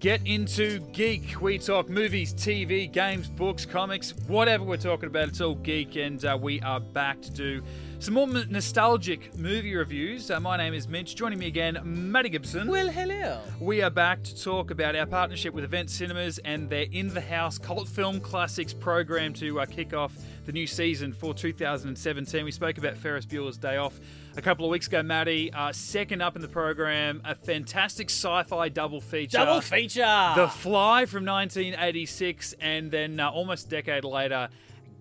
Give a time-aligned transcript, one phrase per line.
[0.00, 1.40] Get into geek.
[1.40, 5.26] We talk movies, TV, games, books, comics, whatever we're talking about.
[5.26, 7.62] It's all geek, and uh, we are back to do
[7.98, 10.30] some more m- nostalgic movie reviews.
[10.30, 11.16] Uh, my name is Mitch.
[11.16, 12.68] Joining me again, Matty Gibson.
[12.68, 13.40] Well, hello.
[13.58, 17.20] We are back to talk about our partnership with Event Cinemas and their In the
[17.20, 20.16] House Cult Film Classics program to uh, kick off
[20.48, 22.42] the new season for 2017.
[22.42, 24.00] We spoke about Ferris Bueller's Day Off
[24.34, 25.52] a couple of weeks ago, Maddie.
[25.52, 29.36] Uh, second up in the program, a fantastic sci fi double feature.
[29.36, 30.32] Double feature.
[30.36, 34.48] The Fly from 1986, and then uh, almost a decade later,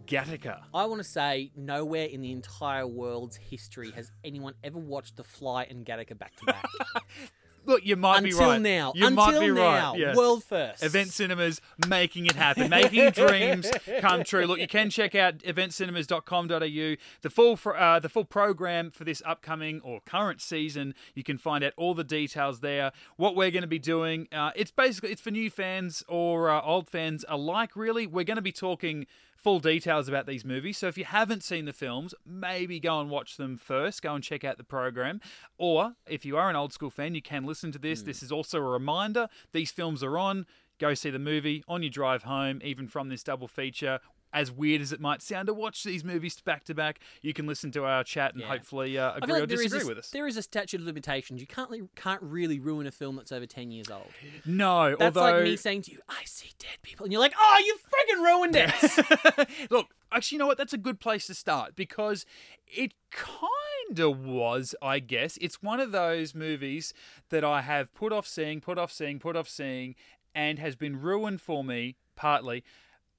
[0.05, 0.64] Gattaca.
[0.74, 5.24] I want to say nowhere in the entire world's history has anyone ever watched The
[5.24, 6.66] Fly and Gattaca back to back.
[7.67, 8.62] Look, you might Until be right.
[8.62, 8.94] now.
[8.95, 9.91] You Until now.
[9.91, 9.99] right.
[9.99, 10.16] Yes.
[10.16, 10.84] World first.
[10.84, 14.45] Event Cinemas making it happen, making dreams come true.
[14.45, 16.95] Look, you can check out eventcinemas.com.au.
[17.21, 20.95] The full uh, the full program for this upcoming or current season.
[21.13, 22.91] You can find out all the details there.
[23.17, 24.27] What we're going to be doing.
[24.31, 27.76] Uh, it's basically it's for new fans or uh, old fans alike.
[27.76, 29.07] Really, we're going to be talking
[29.38, 30.77] full details about these movies.
[30.77, 34.02] So if you haven't seen the films, maybe go and watch them first.
[34.02, 35.21] Go and check out the program.
[35.57, 38.02] Or if you are an old school fan, you can listen to this.
[38.02, 38.08] Hmm.
[38.08, 40.46] This is also a reminder these films are on.
[40.80, 43.99] Go see the movie on your drive home, even from this double feature.
[44.40, 47.48] As weird as it might sound to watch these movies back to back, you can
[47.48, 48.48] listen to our chat and Yeah.
[48.49, 50.10] hopefully uh, agree or like is, disagree a, with us.
[50.12, 51.41] there is a statute of limitations.
[51.41, 54.12] You can't li- can't really ruin a film that's over ten years old.
[54.46, 57.34] No, That's although like me saying to you, "I see dead people," and you're like,
[57.40, 60.58] "Oh, you freaking ruined it." Look, actually, you know what?
[60.58, 62.26] That's a good place to start because
[62.68, 65.38] it kind of was, I guess.
[65.41, 66.94] It's one of those movies
[67.30, 69.96] that I have put off seeing, put off seeing, put off seeing,
[70.35, 72.63] and has been ruined for me partly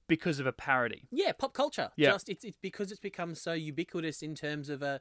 [0.09, 1.07] because of a parody.
[1.11, 1.91] yeah, pop culture.
[1.95, 2.11] Yeah.
[2.11, 4.99] Just it's it's because it's become so ubiquitous in terms of a.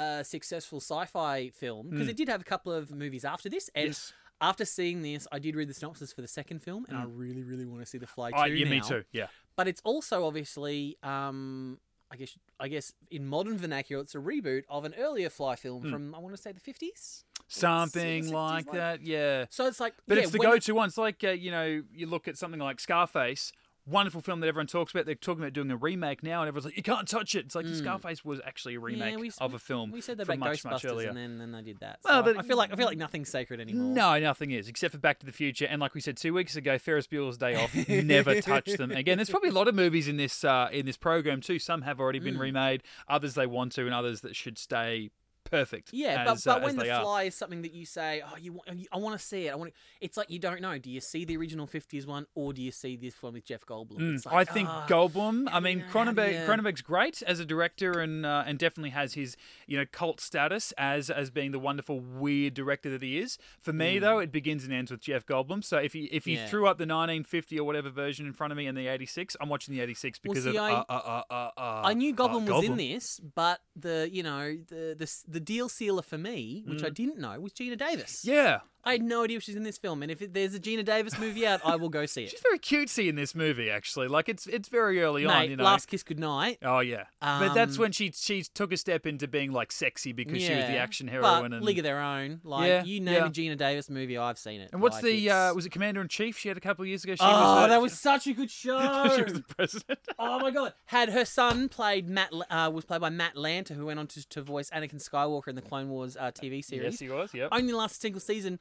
[0.00, 3.86] A successful sci-fi film because it did have a couple of movies after this, and
[3.86, 3.88] Hmm.
[3.88, 4.12] Yes.
[4.40, 7.42] after seeing this, I did read the synopsis for the second film, and I really,
[7.42, 8.54] really want to see the Fly Oh, too.
[8.54, 9.02] yeah, me too.
[9.10, 9.26] Yeah.
[9.56, 11.80] But it's also obviously, um,
[12.12, 15.82] I guess, I guess in modern vernacular, it's a reboot of an earlier Fly film
[15.82, 15.90] Hmm.
[15.90, 17.24] from I want to say the fifties.
[17.48, 19.02] Something 60s, like like- that.
[19.02, 19.46] Yeah.
[19.50, 20.86] So it's like, But yeah, it's the go-to one.
[20.90, 23.52] It's like uh, you know, you look at something like Scarface,
[23.88, 25.06] wonderful film that everyone talks about.
[25.06, 27.54] They're talking about doing a remake now, and everyone's like, "You can't touch it." It's
[27.54, 29.12] like Scarface was actually a remake.
[29.14, 31.08] Yeah, we, of a film We said that from about much much Ghostbusters, earlier.
[31.08, 31.98] and then, then they did that.
[32.04, 33.94] Well, So I- but- I feel like I feel like nothing's sacred anymore.
[33.94, 36.56] No, nothing is except for Back to the Future, and like we said two weeks
[36.56, 37.74] ago, Ferris Bueller's Day Off.
[37.88, 39.18] never touched them again.
[39.18, 41.58] There's probably a lot of movies in this uh, in this program too.
[41.58, 42.24] Some have already Mm.
[42.24, 45.10] been remade, others they want to, and others that should stay
[45.50, 45.90] perfect.
[45.92, 47.02] Yeah, as, but, uh, but when the they are.
[47.02, 49.52] fly is something that you say, oh, you want, I want to see it.
[49.52, 49.72] I want.
[50.00, 50.78] It's like you don't know.
[50.78, 53.64] Do you see the original '50s one, or do you see this one with Jeff
[53.66, 54.14] Goldblum?
[54.14, 55.48] It's Mm, I think ah, Goldblum.
[55.50, 56.32] I mean, yeah, Cronenberg.
[56.32, 59.36] you- Cronenberg's great as a director, and uh, and definitely has his
[59.66, 63.38] you know cult status as as being the wonderful weird director that he is.
[63.60, 65.64] For me, though, it begins and ends with Jeff Goldblum.
[65.64, 66.34] So if you if Mm.
[66.34, 66.46] Yeah.
[66.48, 69.48] threw up the 1950 or whatever version in front of me and the 86, I'm
[69.48, 72.12] watching the 86 Well, because see, of I- uh, uh, uh, uh, uh, I knew
[72.12, 76.18] uh, Goldblum was in this, but the you know the the the deal sealer for
[76.18, 76.86] me, which Mm.
[76.86, 78.24] I didn't know, was Geena Davis.
[78.24, 80.58] Yeah, I had no idea if she's in this film, and if it, there's a
[80.60, 82.30] Geena Davis movie out, I will go see it.
[82.30, 83.70] she's very cutesy in this movie.
[83.70, 85.50] Actually, like it's it's very early on.
[85.50, 85.64] You know.
[85.64, 86.58] Last Kiss Goodnight.
[86.62, 90.12] Oh yeah, but that's Um, when she she took a step into being like sexy
[90.12, 91.50] because she was the action heroine.
[91.50, 93.26] But and League of Their Own, like Yeah, you name yeah.
[93.26, 94.70] a Geena Davis movie, I've seen it.
[94.72, 96.38] and what's Like, the uh, was it Commander in Chief?
[96.38, 97.14] She had a couple of years ago.
[97.14, 98.78] She oh, was, that was such a good show.
[99.14, 99.98] she was the president.
[100.18, 100.72] oh my god!
[100.86, 104.26] Had her son played Matt uh, was played by Matt Lanter, who went on to,
[104.30, 106.92] to voice Anakin Skywalker in the Clone Wars uh, TV series.
[106.92, 107.34] yes, he was.
[107.34, 107.48] Yep.
[107.52, 108.58] Only last single season,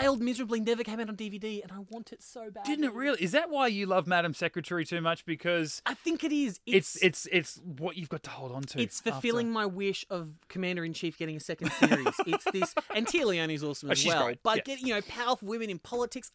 [0.00, 2.64] failed miserably, never came out on DVD, and I want it so bad.
[2.64, 3.22] Didn't it really?
[3.22, 5.24] Is that why you love Madam Secretary too much?
[5.24, 6.60] Because I think it is.
[6.66, 8.80] it's it's it's what you've got to hold on to.
[8.80, 9.12] It's after.
[9.12, 12.14] fulfilling my wish of Commander in Chief getting a second series.
[12.26, 14.24] it's this, and Téa is awesome Oh, as she's well.
[14.24, 16.30] great, But getting you know powerful women in politics,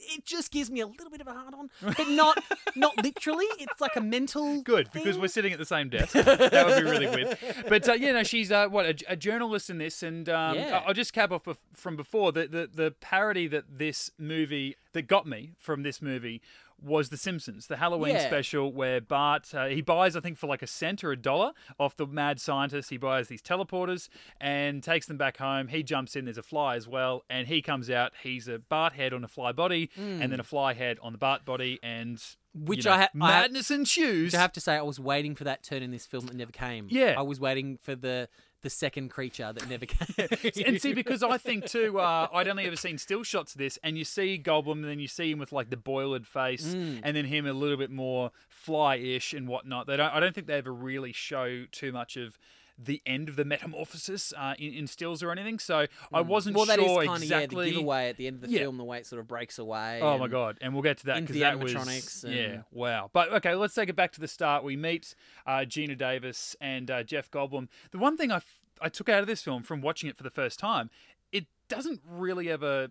[0.00, 2.42] it just gives me a little bit of a hard on, but not
[2.76, 3.46] not literally.
[3.58, 4.62] It's like a mental.
[4.62, 5.20] Good because thing.
[5.22, 6.12] we're sitting at the same desk.
[6.14, 7.36] that would be really weird.
[7.68, 10.82] But uh, yeah, no, she's uh, what a, a journalist in this, and um, Yeah.
[10.86, 15.26] I'll just cap off from before the, the the parody that this movie that got
[15.26, 16.40] me from this movie
[16.82, 18.26] was The Simpsons, the Halloween Yeah.
[18.26, 21.52] special where Bart uh, he buys I think for like a cent or a dollar
[21.78, 22.90] off the mad scientist.
[22.90, 24.08] He buys these teleporters
[24.40, 25.68] and takes them back home.
[25.68, 26.24] He jumps in.
[26.24, 28.12] There's a fly as well, and he comes out.
[28.22, 31.18] He's a Bart head on a fly body, and then a fly head on the
[31.18, 32.22] Bart body, and.
[32.52, 34.34] Which you know, I ha- I ha- madness ensues.
[34.34, 36.50] I have to say, I was waiting for that turn in this film that never
[36.50, 36.88] came.
[36.90, 37.14] Yeah.
[37.16, 38.28] I was waiting for the
[38.62, 40.64] the second creature that never came.
[40.66, 43.78] and see, because I think too, uh, I'd only ever seen still shots of this,
[43.82, 47.00] and you see Goldblum, and then you see him with like the boiled face, Mm.
[47.02, 49.86] and then him a little bit more fly-ish and whatnot.
[49.86, 50.12] They don't.
[50.12, 52.38] I don't think they ever really show too much of
[52.82, 55.58] the end of the metamorphosis uh, in, in stills or anything.
[55.58, 56.58] So I wasn't Mm.
[56.58, 57.66] well, that is sure kind of exactly.
[57.66, 58.60] yeah, the giveaway at the end of the Yeah.
[58.60, 60.00] film, the way it sort of breaks away.
[60.02, 60.56] Oh my god!
[60.60, 63.10] And we'll get to that because that was animatronics yeah, wow.
[63.12, 64.64] But okay, let's take it back to the start.
[64.64, 65.14] We meet
[65.46, 67.68] uh, Geena Davis and uh, Jeff Goldblum.
[67.90, 70.22] The one thing I f- I took out of this film from watching it for
[70.22, 70.88] the first time,
[71.32, 72.88] it doesn't really ever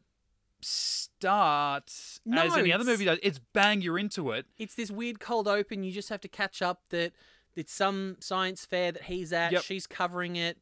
[0.62, 3.20] start as No, any other movie does.
[3.24, 4.46] It's bang, you're into it.
[4.58, 5.84] It's this weird cold open.
[5.84, 7.12] You just have to catch up that
[7.56, 9.52] it's some science fair that he's at.
[9.52, 9.64] Yep.
[9.64, 10.58] She's covering it.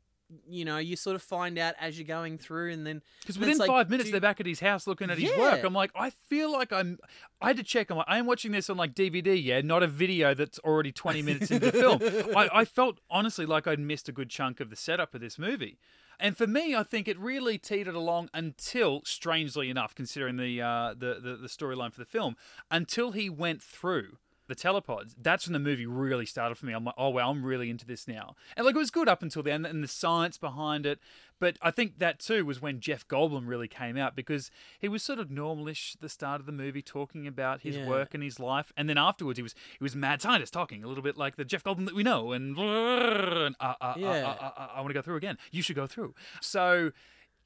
[0.45, 3.57] You know, you sort of find out as you're going through, and then Because within
[3.59, 5.63] like, five minutes, do- they're back at his house looking at his work.
[5.63, 6.99] I'm like, I feel like I'm.
[7.41, 7.89] I had to check.
[7.89, 10.91] I'm like, I am watching this on like DVD, yeah, not a video that's already
[10.91, 11.99] 20 minutes into the film.
[12.35, 15.39] I, I felt honestly like I'd missed a good chunk of the setup of this
[15.39, 15.77] movie.
[16.19, 20.93] And for me, I think it really teetered along until, strangely enough, considering the uh,
[20.97, 22.35] the the, the storyline for the film,
[22.69, 25.13] until he went through the telepods.
[25.21, 26.73] That's when the movie really started for me.
[26.73, 28.35] I'm like, oh wow, I'm really into this now.
[28.55, 30.99] And like it was good up until then, and the science behind it.
[31.39, 34.49] But I think that too was when Jeff Goldblum really came out because
[34.79, 37.87] he was sort of normalish at the start of the movie, talking about his Yeah.
[37.87, 40.87] work and his life, and then afterwards he was he was mad scientist talking a
[40.87, 44.07] little bit like the Jeff Goldblum that we know, and, and uh, uh, Yeah.
[44.09, 44.11] uh,
[44.45, 45.37] uh, uh, I want to go through again.
[45.51, 46.15] You should go through.
[46.41, 46.91] So.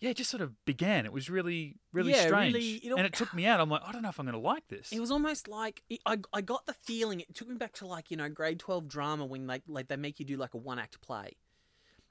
[0.01, 1.05] Yeah, it just sort of began.
[1.05, 3.59] It was really, really Yeah, strange, really, you know- and it took me out.
[3.61, 4.91] I'm like, I don't know if I'm going to like this.
[4.91, 7.19] it was almost like it, I I got the feeling.
[7.21, 9.95] It took me back to like you know grade twelve drama when like like they
[9.95, 11.37] make you do like a one act play.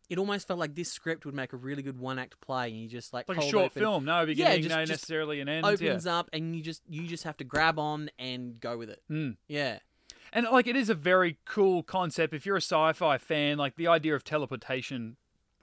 [0.08, 2.80] It almost felt like this script would make a really good one act play, and
[2.80, 5.48] you just like like a short open, film, no beginning, just- no just necessarily an
[5.48, 5.66] end.
[5.66, 6.16] opens yeah.
[6.18, 9.02] up, and you just you just have to grab on and go with it.
[9.10, 9.36] Mm.
[9.48, 9.80] Yeah.
[10.32, 13.88] And like it is a very cool concept if you're a sci-fi fan, like the
[13.88, 15.16] idea of teleportation.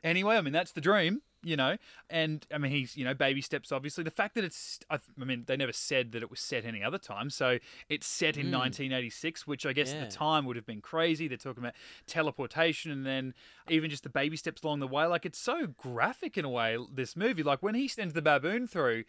[0.03, 1.77] Anyway, I mean that's the dream, you know.
[2.09, 4.03] And I mean he's, you know, baby steps obviously.
[4.03, 6.83] The fact that it's I, I mean they never said that it was set any
[6.83, 7.29] other time.
[7.29, 7.59] So
[7.89, 10.09] it's set in 1986, which I guess at Mm.
[10.09, 11.27] The time would have been crazy.
[11.27, 11.73] They're talking about
[12.05, 13.33] teleportation and then
[13.69, 15.05] even just the baby steps along the way.
[15.05, 17.43] Like it's so graphic in a way this movie.
[17.43, 19.03] Like when he sends the baboon through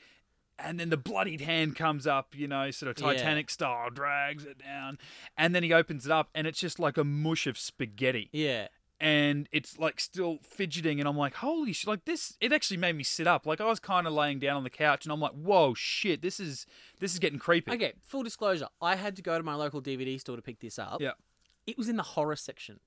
[0.58, 3.12] and then the bloodied hand comes up, you know, sort of Yeah.
[3.12, 4.98] Titanic style, drags it down,
[5.36, 8.66] and then he opens it up, and it's just like a mush of spaghetti, Yeah.
[9.00, 11.86] And it's like still fidgeting, and I'm like, holy shit!
[11.88, 13.46] Like this, it actually made me sit up.
[13.46, 16.22] Like I was kind of laying down on the couch, and I'm like, whoa, shit!
[16.22, 16.66] This is
[16.98, 17.72] this is getting creepy.
[17.72, 18.68] Okay, full disclosure.
[18.82, 21.00] I had to go to my local DVD store to pick this up.
[21.00, 21.12] Yeah.
[21.66, 22.80] It was in the horror section.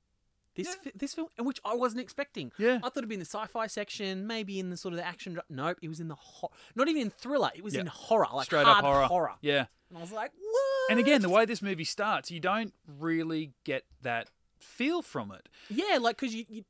[0.56, 2.52] This fi- this film, in which I wasn't expecting.
[2.58, 2.76] Yeah.
[2.78, 5.40] I thought it'd be in the sci-fi section, maybe in the sort of the action.
[5.50, 7.52] Nope, it was in the hor- not even in thriller.
[7.56, 7.82] It was Yeah.
[7.82, 9.36] in horror, like Straight hard up horror.
[9.42, 9.68] Yeah.
[9.90, 10.92] And I was like, what?
[10.92, 14.28] And again, the way this movie starts, you don't really get that
[14.64, 15.48] feel from it.
[15.70, 16.64] yeah, like because you, you,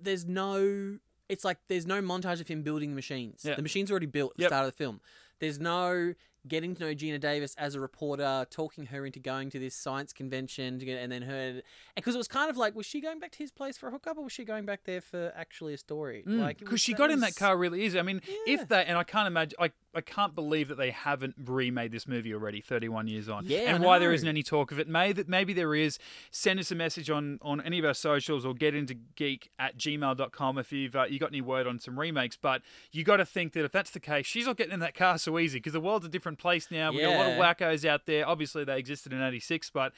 [0.00, 0.98] there's no.
[1.28, 3.42] It's like there's no montage of him building machines.
[3.44, 3.54] Yeah.
[3.54, 5.00] The machines already built at the start of the film.
[5.38, 6.14] There's no
[6.48, 10.12] getting to know Geena Davis as a reporter, talking her into going to this science
[10.12, 11.62] convention, to get, and then her
[11.96, 13.90] because it was kind of like, was she going back to his place for a
[13.90, 16.22] hookup, or was she going back there for actually a story?
[16.26, 17.98] Like because Mm, she got in that car really easy.
[17.98, 18.54] I mean, Yeah.
[18.54, 22.06] if they and I can't imagine, I I can't believe that they haven't remade this
[22.06, 23.44] movie already, thirty one years on.
[23.46, 24.88] Yeah, and why there isn't any talk of it.
[24.88, 25.98] Maybe that maybe there is.
[26.30, 29.76] Send us a message on on any of our socials or get into geek at
[29.76, 32.36] gmail.com if you've uh, you got any word on some remakes.
[32.36, 34.94] But you got to think that if that's the case, she's not getting in that
[34.94, 36.92] car so easy because the world's a different place now.
[36.92, 38.26] We got a lot of wackos out there.
[38.28, 39.92] Obviously, they existed in '86, but.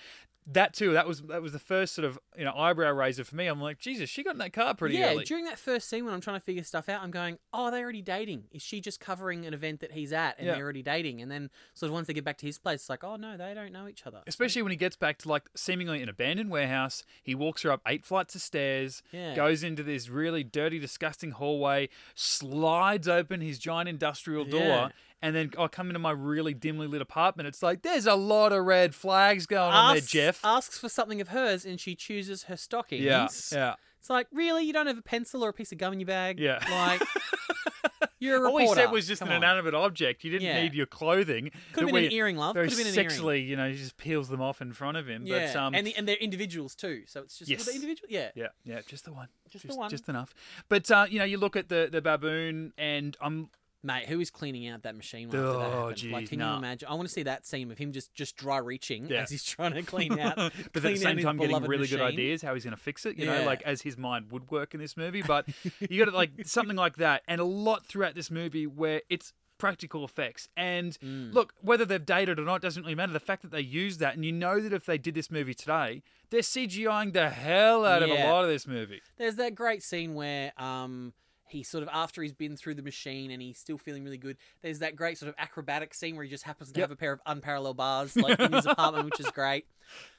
[0.44, 0.92] That too.
[0.94, 3.46] That was that was the first sort of you know eyebrow raiser for me.
[3.46, 5.22] I'm like, Jesus, she got in that car pretty yeah, early.
[5.22, 7.70] during that first scene when I'm trying to figure stuff out, I'm going, "Oh, are
[7.70, 8.46] they're already dating.
[8.50, 10.54] Is she just covering an event that he's at, and Yeah.
[10.54, 12.90] they're already dating?" And then, sort of once they get back to his place, it's
[12.90, 15.48] like, "Oh no, they don't know each other." Especially when he gets back to like
[15.54, 17.04] seemingly an abandoned warehouse.
[17.22, 19.36] He walks her up eight flights of stairs, Yeah.
[19.36, 24.88] goes into this really dirty, disgusting hallway, slides open his giant industrial door, Yeah.
[25.22, 27.46] And then I come into my really dimly lit apartment.
[27.46, 30.40] It's like there's a lot of red flags going on there, asks, Jeff.
[30.44, 33.02] asks for something of hers, and she chooses her stockings.
[33.02, 33.74] yeah, yeah.
[34.00, 36.08] It's like, really, you don't have a pencil or a piece of gum in your
[36.08, 36.40] bag?
[36.40, 36.58] Yeah.
[36.68, 37.00] Like,
[38.18, 38.64] you're a reporter.
[38.64, 39.42] All he said was just Come an on.
[39.44, 40.24] inanimate object.
[40.24, 40.60] You didn't Yeah.
[40.62, 41.52] need your clothing.
[41.72, 42.54] Could have been an earring, love.
[42.54, 43.10] Very Could have been an earring.
[43.10, 45.24] sexually, you know, he just peels them off in front of him.
[45.24, 47.04] Yeah, But um, and the, and they're individuals too.
[47.06, 47.64] So it's just Yes.
[47.64, 48.08] the individual.
[48.10, 48.30] Yeah.
[48.34, 49.28] Yeah, yeah, just the one.
[49.50, 49.88] Just the one.
[49.90, 50.34] Just enough.
[50.68, 53.50] But uh, you know, you look at the the baboon, and I'm
[53.84, 55.96] Mate, who is cleaning out that machine after that Oh, happened?
[55.96, 56.52] geez, like, can nah.
[56.52, 56.88] you imagine?
[56.88, 59.22] I want to see that scene of him just just dry reaching Yeah.
[59.22, 60.36] as he's trying to clean out.
[60.36, 62.14] but at clean the out same his time getting beloved really good machine.
[62.18, 63.16] ideas how he's going to fix it.
[63.16, 63.40] You Yeah.
[63.40, 65.22] know, like as his mind would work in this movie.
[65.22, 65.46] But
[65.90, 69.32] you got to like something like that, and a lot throughout this movie where it's
[69.58, 70.48] practical effects.
[70.56, 71.32] And Mm.
[71.32, 73.12] look, whether they've dated or not doesn't really matter.
[73.12, 75.54] The fact that they use that, and you know that if they did this movie
[75.54, 78.30] today, they're CGIing the hell out of a Yeah.
[78.32, 79.00] lot of this movie.
[79.18, 81.14] There's that great scene where um
[81.52, 84.36] he sort of after he's been through the machine and he's still feeling really good.
[84.62, 86.88] There's that great sort of acrobatic scene where he just happens to Yep.
[86.88, 89.66] have a pair of unparalleled bars like in his apartment, which is great.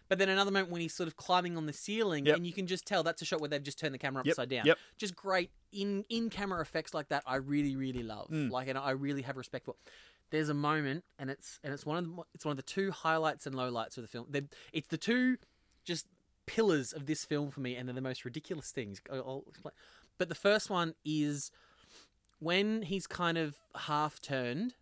[0.10, 2.38] But then another moment when he's sort of climbing on the ceiling, Yep.
[2.38, 4.32] and you can just tell that's a shot where they've just turned the camera Yep,
[4.34, 4.66] upside down.
[4.66, 4.78] yep.
[4.98, 7.24] Just great in in camera effects like that.
[7.26, 8.30] I really really love.
[8.30, 8.52] Mm.
[8.52, 9.76] Like, and I really have respect for.
[10.30, 12.92] There's a moment, and it's and it's one of the, it's one of the two
[12.92, 14.28] highlights and lowlights of the film.
[14.30, 15.38] They're, it's the two
[15.86, 16.06] just
[16.46, 19.02] pillars of this film for me, and they're the most ridiculous things.
[19.12, 19.74] I'll explain.
[20.24, 21.52] But the first one is
[22.40, 24.74] when he's kind of half turned,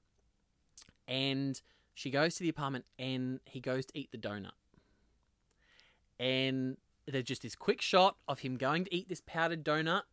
[1.07, 1.59] and
[1.95, 4.51] she goes to the apartment, and he goes to eat the donut,
[6.19, 10.03] and there's just this quick shot of him going to eat this powdered donut,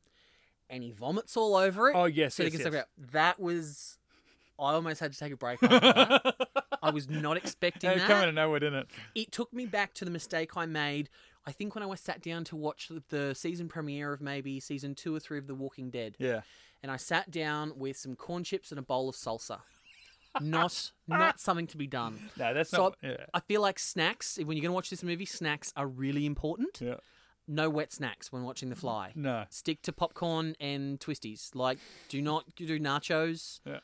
[0.71, 1.95] and he vomits all over it.
[1.95, 2.75] Oh yes, so yes, yes.
[2.75, 2.87] out.
[3.13, 3.99] That was.
[4.59, 5.59] I almost had to take a break.
[5.63, 8.89] I was not expecting that coming to nowhere, didn't it?
[9.15, 11.11] it took me back to the mistake I made.
[11.49, 14.61] I think when I was sat down to watch the, the season premiere of maybe
[14.61, 16.43] season two or three of The Walking Dead, Yeah.
[16.83, 19.61] and I sat down with some corn chips and a bowl of salsa.
[20.41, 22.31] Not not something to be done.
[22.37, 22.97] No, that's So not.
[23.03, 23.25] Yeah.
[23.33, 24.37] I feel like snacks.
[24.37, 26.81] When you're going to watch this movie, snacks are really important.
[26.81, 26.97] Yeah.
[27.49, 29.13] No wet snacks when watching The Fly.
[29.15, 29.45] No.
[29.49, 31.55] Stick to popcorn and twisties.
[31.55, 31.79] Like,
[32.11, 33.61] do not do nachos.
[33.65, 33.79] Yeah.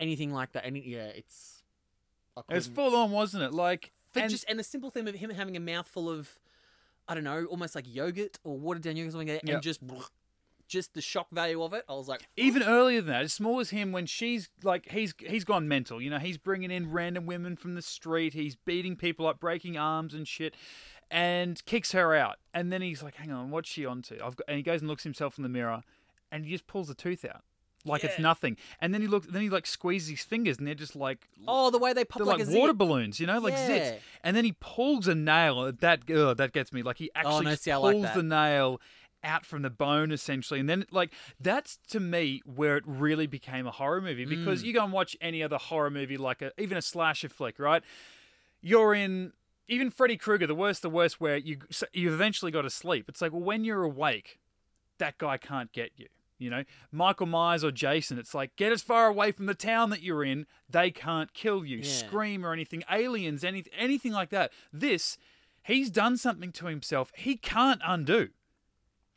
[0.00, 0.66] Anything like that.
[0.66, 1.62] Any yeah, it's.
[2.50, 3.52] It's full on, wasn't it?
[3.54, 6.28] Like, and just and the simple thing of him having a mouthful of,
[7.08, 9.54] I don't know, almost like yogurt or watered down yogurt or something, like that, Yep.
[9.54, 9.80] and just,
[10.66, 11.84] just the shock value of it.
[11.88, 15.12] I was like, even earlier than that, as small as him, when she's like, he's
[15.18, 16.00] he's gone mental.
[16.00, 18.32] You know, he's bringing in random women from the street.
[18.32, 20.54] He's beating people up, breaking arms and shit,
[21.10, 22.36] and kicks her out.
[22.54, 24.88] And then he's like, "Hang on, what's she onto?" I've got, and he goes and
[24.88, 25.82] looks himself in the mirror,
[26.32, 27.42] and he just pulls the tooth out.
[27.86, 29.26] Like it's nothing, and then he looks.
[29.26, 32.18] Then he like squeezes his fingers, and they're just like oh, the way they pop
[32.18, 32.58] they're like, like, a zit.
[32.58, 33.68] water balloons, you know, like Yeah.
[33.68, 34.00] zits.
[34.22, 35.70] And then he pulls a nail.
[35.70, 36.82] That ugh, that gets me.
[36.82, 38.80] Like he actually Oh, no, see, pulls like the nail
[39.22, 40.60] out from the bone, essentially.
[40.60, 44.66] And then like that's to me where it really became a horror movie because Mm.
[44.66, 47.82] you go and watch any other horror movie, like a even a slasher flick, right?
[48.60, 49.32] You're in.
[49.66, 51.58] Even Freddy Krueger, the worst, the worst, where you
[51.94, 53.08] you eventually got to sleep.
[53.08, 54.38] It's like, well, when you're awake,
[54.98, 56.08] that guy can't get you.
[56.44, 59.90] You know, Michael Myers or Jason, it's like, get as far away from the town
[59.90, 60.46] that you're in.
[60.68, 61.78] They can't kill you.
[61.78, 61.84] Yeah.
[61.84, 64.52] Scream or anything, aliens, any, anything like that.
[64.72, 65.16] This,
[65.62, 68.28] he's done something to himself he can't undo.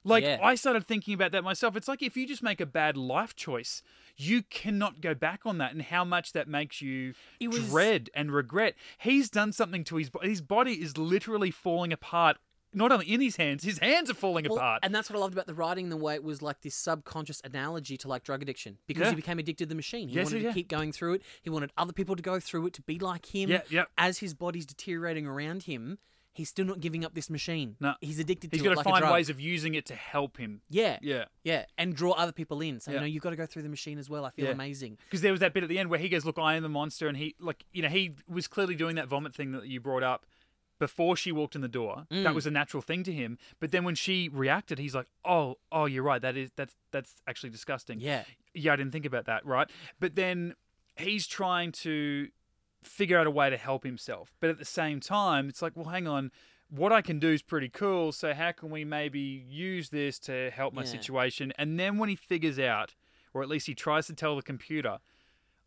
[0.04, 0.40] Like, Yeah.
[0.42, 1.76] I started thinking about that myself.
[1.76, 3.84] It's like if you just make a bad life choice,
[4.16, 8.32] you cannot go back on that and how much that makes you was- dread and
[8.32, 8.76] regret.
[8.98, 10.30] He's done something to his body.
[10.30, 12.38] His body is literally falling apart.
[12.78, 14.82] Not only in his hands, his hands are falling Well, apart.
[14.84, 17.42] and that's what I loved about the writing, the way it was like this subconscious
[17.44, 19.10] analogy to like drug addiction because Yeah.
[19.10, 20.10] he became addicted to the machine.
[20.10, 20.50] He Yes, wanted yeah.
[20.50, 21.24] to keep going through it.
[21.42, 23.50] He wanted other people to go through it to be like him.
[23.50, 23.86] Yeah, yeah.
[23.98, 25.98] As his body's deteriorating around him,
[26.34, 27.78] he's still not giving up this machine.
[27.80, 27.96] No.
[28.00, 30.38] he's addicted He's to got it to like find ways of using it to help
[30.38, 30.62] him.
[30.70, 31.26] Yeah, Yeah.
[31.44, 32.80] yeah, and draw other people in.
[32.80, 32.96] So Yeah.
[32.98, 34.24] you know, you've got to go through the machine as well.
[34.24, 34.52] I feel Yeah.
[34.52, 35.00] amazing.
[35.06, 36.70] Because there was that bit at the end where he goes, "Look, I am the
[36.70, 39.80] monster," and he, like, you know, he was clearly doing that vomit thing that you
[39.80, 40.28] brought up
[40.80, 42.06] before she walked in the door.
[42.12, 42.24] Mm.
[42.24, 43.38] That was a natural thing to him.
[43.60, 46.22] But then when she reacted, he's like, "Oh, oh, you're right.
[46.22, 49.70] That is that's that's actually disgusting." Yeah, yeah, I didn't think about that, right?
[50.00, 50.54] But then
[50.98, 52.28] he's trying to
[52.84, 54.32] figure out a way to help himself.
[54.40, 56.32] But at the same time, it's like, well, hang on,
[56.70, 58.12] what I can do is pretty cool.
[58.12, 60.88] So how can we maybe use this to help my Yeah.
[60.88, 61.52] situation?
[61.58, 62.96] And then when he figures out,
[63.34, 65.00] or at least he tries to tell the computer,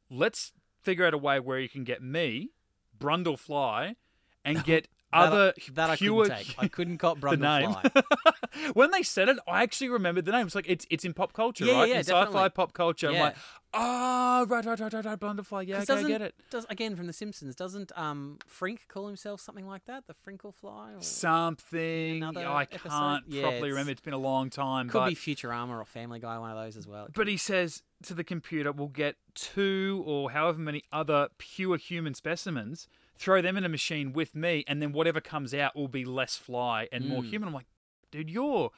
[0.08, 0.52] let's
[0.82, 2.50] figure out a way where you can get me,
[2.98, 3.96] Brundle Fly,
[4.44, 6.54] and get other that, that I pure couldn't take.
[6.58, 7.70] I couldn't cop the name.
[7.72, 8.74] Brundlefly.
[8.74, 10.46] when they said it, I actually remembered the name.
[10.46, 11.88] It's like it's it's in pop culture, Yeah, right?
[11.88, 13.08] yeah, in sci-fi pop culture.
[13.08, 13.22] I'm Yeah.
[13.24, 13.36] like,
[13.74, 15.66] oh, right, right, right, right, right, Blunderfly.
[15.66, 16.34] Yeah, okay, I get it.
[16.50, 17.54] Does again from The Simpsons?
[17.56, 20.06] Doesn't um Frink call himself something like that?
[20.06, 20.94] The Frinkle-fly?
[20.94, 21.02] Or...
[21.02, 22.88] Something Another I episode?
[22.88, 23.90] can't Yeah, properly it's- remember.
[23.92, 26.76] It's been a long time, Could but be Futurama or Family Guy, one of those
[26.76, 27.08] as well.
[27.14, 32.14] but he says to the computer, "We'll get two or however many other pure human
[32.14, 32.88] specimens,
[33.20, 36.36] throw them in a machine with me, and then whatever comes out will be less
[36.36, 37.28] fly and more Mm.
[37.30, 37.66] human." I'm like,
[38.10, 38.70] dude, you're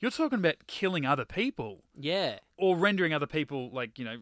[0.00, 4.16] you're talking about killing other people yeah, or rendering other people like you know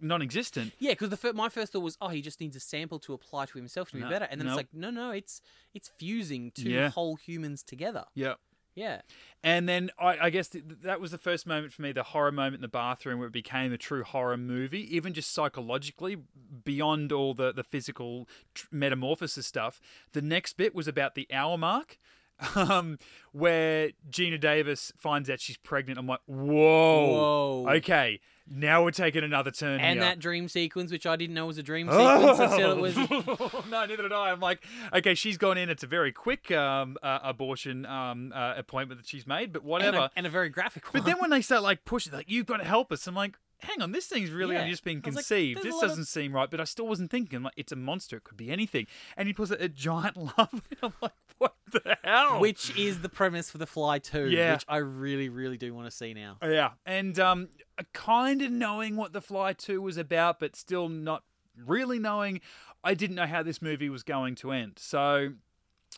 [0.00, 0.72] non-existent.
[0.78, 0.92] yeah.
[0.92, 3.58] Because fir- my first thought was, oh, he just needs a sample to apply to
[3.58, 5.40] himself to be better, and then it's like, no, no, it's
[5.74, 6.88] it's fusing two Yeah.
[6.90, 8.04] whole humans together.
[8.14, 8.34] Yeah.
[8.78, 9.00] Yeah,
[9.42, 12.30] And then I, I guess th- that was the first moment for me, the horror
[12.30, 16.16] moment in the bathroom where it became a true horror movie, even just psychologically,
[16.62, 19.80] beyond all the, the physical tr- metamorphosis stuff.
[20.12, 21.98] The next bit was about the hour mark.
[22.54, 22.98] Um,
[23.32, 25.98] where Geena Davis finds out she's pregnant.
[25.98, 27.70] I'm like, whoa, Whoa.
[27.76, 30.08] okay, now we're taking another turn and here.
[30.08, 32.96] that dream sequence, which I didn't know was a dream sequence until it was.
[33.70, 34.30] no, neither did I.
[34.30, 35.68] I'm like, okay, she's gone in.
[35.68, 39.68] It's a very quick um, uh, abortion um, uh, appointment that she's made, but And
[39.68, 39.96] whatever.
[39.98, 41.02] a, and a very graphic one.
[41.02, 43.36] But then when they start like pushing, like you've got to help us, I'm like,
[43.60, 44.68] hang on, this thing's really Yeah.
[44.68, 45.62] just being was like, conceived.
[45.62, 46.50] this doesn't seem right.
[46.50, 47.36] But I still wasn't thinking.
[47.36, 48.16] I'm like, it's a monster.
[48.16, 48.86] It could be anything.
[49.16, 50.62] And he pulls a, a giant love.
[50.82, 51.12] I'm like,
[52.08, 52.40] hell?
[52.40, 54.54] which is the premise for The Fly 2, Yeah.
[54.54, 56.38] which I really, really do want to see now.
[56.42, 57.48] Yeah, and um,
[57.92, 61.22] kind of knowing what The Fly Two was about, but still not
[61.56, 62.40] really knowing.
[62.84, 64.74] I didn't know how this movie was going to end.
[64.78, 65.30] So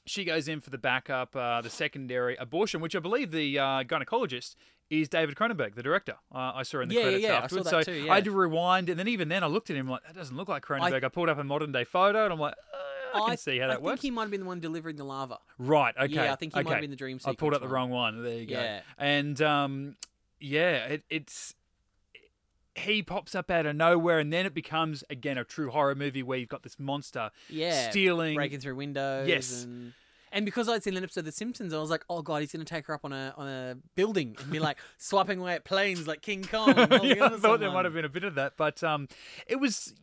[0.07, 3.65] she goes in for the backup, uh, the secondary abortion, which I believe the uh,
[3.85, 4.55] gynecologist
[4.89, 6.17] is David Cronenberg, the director.
[6.35, 7.71] Uh, I saw in the Yeah, yeah, credits yeah, I afterwards.
[7.71, 9.89] that so too, I had to rewind, and then even then, I looked at him
[9.89, 11.05] like that doesn't look like Cronenberg.
[11.05, 12.77] I, pulled up a modern day photo, and I'm like, uh,
[13.15, 13.93] I can see how that works.
[13.93, 15.39] I that think he might have been the one delivering the larva.
[15.59, 15.95] Right.
[15.97, 16.15] Okay.
[16.15, 16.69] Yeah, I think he okay.
[16.69, 17.75] might have been the dream I pulled up the one.
[17.75, 18.23] wrong one.
[18.23, 18.55] There you go.
[18.55, 18.81] Yeah.
[18.99, 19.97] And um,
[20.41, 21.55] yeah, it, it's
[22.75, 26.23] he pops up out of nowhere, and then it becomes again a true horror movie
[26.23, 28.35] where you've got this monster Yeah, stealing.
[28.35, 29.29] breaking through windows.
[29.29, 29.65] Yes.
[29.65, 29.93] and
[30.33, 32.53] and because I'd seen an episode of The Simpsons, I was like, oh god, he's
[32.53, 35.65] gonna take her up on a on a building and be like swiping away at
[35.65, 36.75] planes like King Kong.
[37.03, 39.09] yeah, I thought there might have been a bit of that, but um,
[39.47, 39.95] it was.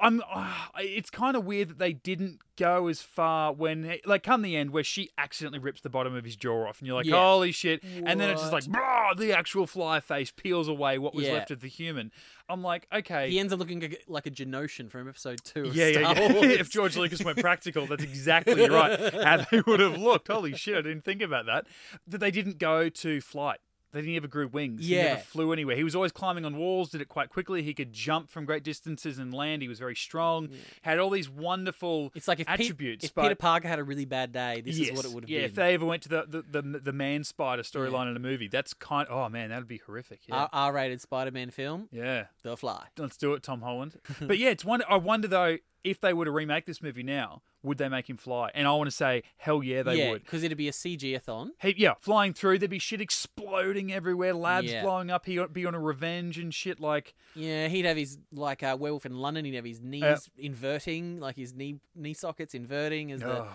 [0.00, 0.22] I'm.
[0.32, 4.56] Uh, it's kind of weird that they didn't go as far when, like, come the
[4.56, 7.16] end where she accidentally rips the bottom of his jaw off, and you're like, Yeah.
[7.16, 7.82] holy shit!
[7.82, 8.80] And then it's just like, What?
[8.82, 11.34] "Brah," the actual fly face peels away what was Yeah.
[11.34, 12.10] left of the human.
[12.48, 15.66] I'm like, okay, He ends up looking like a, Geonosian from episode two.
[15.66, 16.40] Of Yeah, yeah, yeah.
[16.60, 18.98] If George Lucas went practical, that's exactly right.
[19.14, 20.28] How they would have looked.
[20.28, 21.66] Holy shit, I didn't think about that.
[22.08, 23.58] That they didn't go to flight.
[23.92, 24.86] They didn't ever grew wings.
[24.86, 25.04] He Yeah.
[25.04, 25.74] never flew anywhere.
[25.76, 27.62] He was always climbing on walls, did it quite quickly.
[27.62, 29.62] He could jump from great distances and land.
[29.62, 30.48] He was very strong.
[30.82, 33.04] Had all these wonderful It's like if, Pete- attributes.
[33.06, 35.24] if but Peter Parker had a really bad day, this yes, is what it would
[35.24, 35.42] have yeah, been.
[35.42, 38.20] Yeah, if they ever went to the the, the, the man spider storyline in a
[38.20, 40.20] movie, that's kind oh man, that'd be horrific.
[40.28, 40.42] Yeah.
[40.42, 42.26] R- R-rated Spider-Man film, yeah.
[42.42, 42.86] The Fly.
[42.96, 43.96] Let's do it, Tom Holland.
[44.20, 47.42] but yeah, it's one I wonder though if they were to remake this movie now,
[47.62, 48.50] would they make him fly?
[48.54, 50.24] And I want to say, hell yeah, they yeah, would.
[50.24, 51.52] because it'd be a CG-a-thon.
[51.60, 54.82] He, yeah, flying through, there'd be shit exploding everywhere, labs Yeah.
[54.82, 55.26] blowing up.
[55.26, 56.80] He'd be on a revenge and shit.
[56.80, 59.44] Like, Yeah, he'd have his like uh, werewolf in London.
[59.44, 63.12] He'd have his knees inverting, like his knee knee sockets inverting.
[63.12, 63.46] As the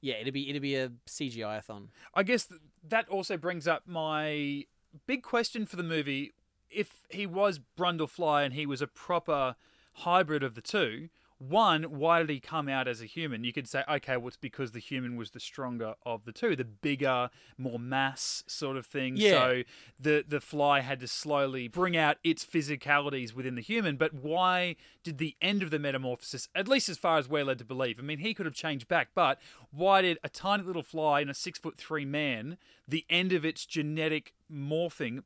[0.00, 1.90] yeah, it'd be it'd be a CGI-a-thon.
[2.14, 4.64] I guess th- that also brings up my
[5.06, 6.32] big question for the movie.
[6.68, 9.56] If he was Brundlefly and he was a proper
[9.96, 11.10] hybrid of the two,
[11.48, 13.42] one, why did he come out as a human?
[13.42, 16.54] You could say, okay, well, it's because the human was the stronger of the two,
[16.54, 19.16] the bigger, more mass sort of thing.
[19.16, 19.30] Yeah.
[19.30, 19.62] So
[20.00, 23.96] the the fly had to slowly bring out its physicalities within the human.
[23.96, 27.58] But why did the end of the metamorphosis, at least as far as we're led
[27.58, 29.40] to believe, I mean, he could have changed back, but
[29.70, 33.44] why did a tiny little fly and a six foot three man, the end of
[33.44, 35.24] its genetic morphing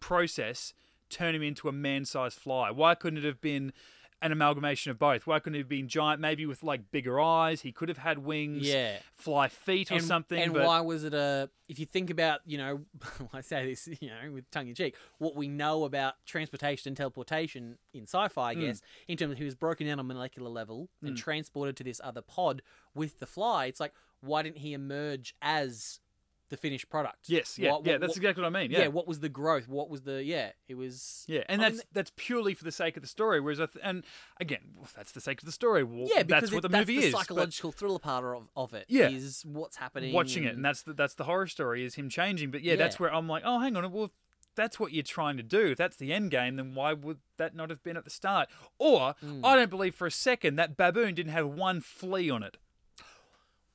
[0.00, 0.72] process,
[1.10, 2.70] turn him into a man sized fly?
[2.70, 3.72] Why couldn't it have been
[4.20, 5.26] an amalgamation of both?
[5.26, 7.60] Why couldn't he have been giant, maybe with like bigger eyes?
[7.60, 8.98] He could have had wings, Yeah.
[9.14, 10.40] fly feet or and, something.
[10.40, 11.48] And but why was it a?
[11.68, 12.80] If you think about, you know,
[13.32, 16.96] I say this, you know, with tongue in cheek, what we know about transportation and
[16.96, 18.60] teleportation in sci-fi, I Hmm.
[18.60, 22.00] guess, in terms of he was broken down on molecular level and transported to this
[22.02, 22.62] other pod
[22.94, 23.66] with the fly.
[23.66, 26.00] It's like, why didn't he emerge as
[26.48, 27.28] the finished product?
[27.28, 28.70] yes, yeah, What- yeah, what- that's what- exactly what I mean.
[28.70, 28.78] yeah.
[28.80, 28.86] Yeah.
[28.88, 29.68] What was the growth?
[29.68, 30.22] What was the?
[30.24, 31.24] Yeah, it was.
[31.28, 33.40] Yeah, and I that's mean, that's purely for the sake of the story.
[33.40, 34.04] Whereas, I th- and
[34.40, 35.82] again, well, that's the sake of the story.
[35.84, 37.12] Well, yeah, because that's what the movie that's the is.
[37.12, 38.86] but- psychological thriller part of, of it.
[38.88, 39.08] Yeah.
[39.08, 40.12] is what's happening.
[40.12, 42.50] watching it, and that's the, that's the horror story is him changing.
[42.50, 44.10] But yeah, that's where I'm like, oh, hang on, well,
[44.54, 45.66] that's what you're trying to do.
[45.68, 48.48] If that's the end game, then why would that not have been at the start?
[48.78, 49.44] Or Hmm.
[49.44, 52.56] I don't believe for a second that baboon didn't have one flea on it.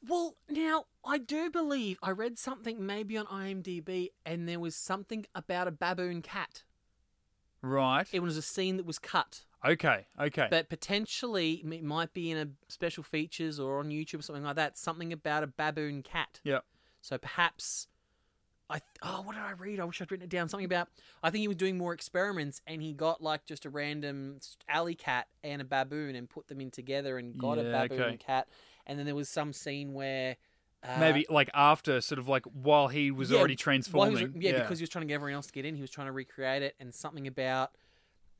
[0.07, 5.25] Well, now I do believe I read something maybe on IMDb, and there was something
[5.33, 6.63] about a baboon cat.
[7.61, 8.07] Right.
[8.11, 10.05] It was a scene that was cut, Okay.
[10.19, 10.47] Okay.
[10.49, 14.57] but potentially it might be in a special features or on YouTube or something like
[14.57, 14.77] that.
[14.77, 16.41] Something about a baboon cat.
[16.43, 16.59] yeah.
[17.01, 17.87] So perhaps.
[18.69, 19.79] I th- oh, what did I read?
[19.79, 20.47] I wish I'd written it down.
[20.49, 20.87] Something about
[21.21, 24.39] I think he was doing more experiments, and he got like just a random
[24.69, 28.01] alley cat and a baboon, and put them in together, and got a Yeah, baboon
[28.01, 28.17] okay.
[28.17, 28.47] cat.
[28.85, 30.35] And then there was some scene where
[30.83, 34.33] uh, Maybe like after, sort of like while he was Yeah, already transforming.
[34.33, 35.75] was- yeah, because he was trying to get everyone else to get in.
[35.75, 37.71] He was trying to recreate it, and something about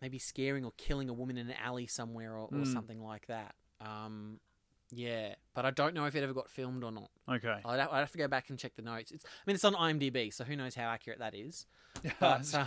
[0.01, 2.73] maybe scaring or killing a woman in an alley somewhere, or, or Mm.
[2.73, 3.55] something like that.
[3.79, 4.41] Um,
[4.93, 7.09] yeah, but I don't know if it ever got filmed or not.
[7.29, 7.59] okay.
[7.65, 9.11] I'd, have- I'd have to go back and check the notes.
[9.11, 11.65] It's, I mean, it's on IMDb, so who knows how accurate that is.
[12.19, 12.65] But uh,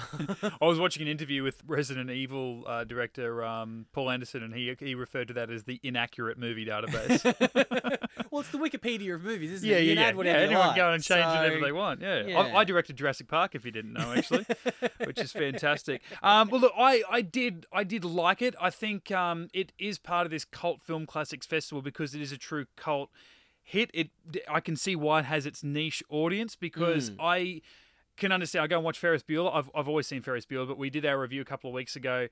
[0.62, 4.74] I was watching an interview with Resident Evil uh, director um, Paul Anderson, and he
[4.78, 7.24] he referred to that as the inaccurate movie database.
[8.30, 9.82] well, it's the Wikipedia of movies, isn't yeah, it?
[9.82, 10.08] You yeah, can yeah.
[10.08, 10.76] add whatever yeah you anyone like.
[10.76, 12.00] go and change So- whatever they want.
[12.02, 12.38] Yeah, yeah.
[12.38, 14.46] I, I directed Jurassic Park, if you didn't know, actually,
[15.04, 16.02] which is fantastic.
[16.22, 18.54] Um, well, look, I, I did I did like it.
[18.60, 22.32] I think um, it is part of this cult film classics festival because it is
[22.32, 23.10] a true cult
[23.62, 23.90] hit.
[23.94, 24.10] It
[24.48, 27.16] I can see why it has its niche audience because Mm.
[27.20, 27.62] I
[28.16, 28.64] can understand.
[28.64, 29.54] I go and watch Ferris Bueller.
[29.54, 31.94] I've I've always seen Ferris Bueller, but we did our review a couple of weeks
[31.96, 32.28] ago.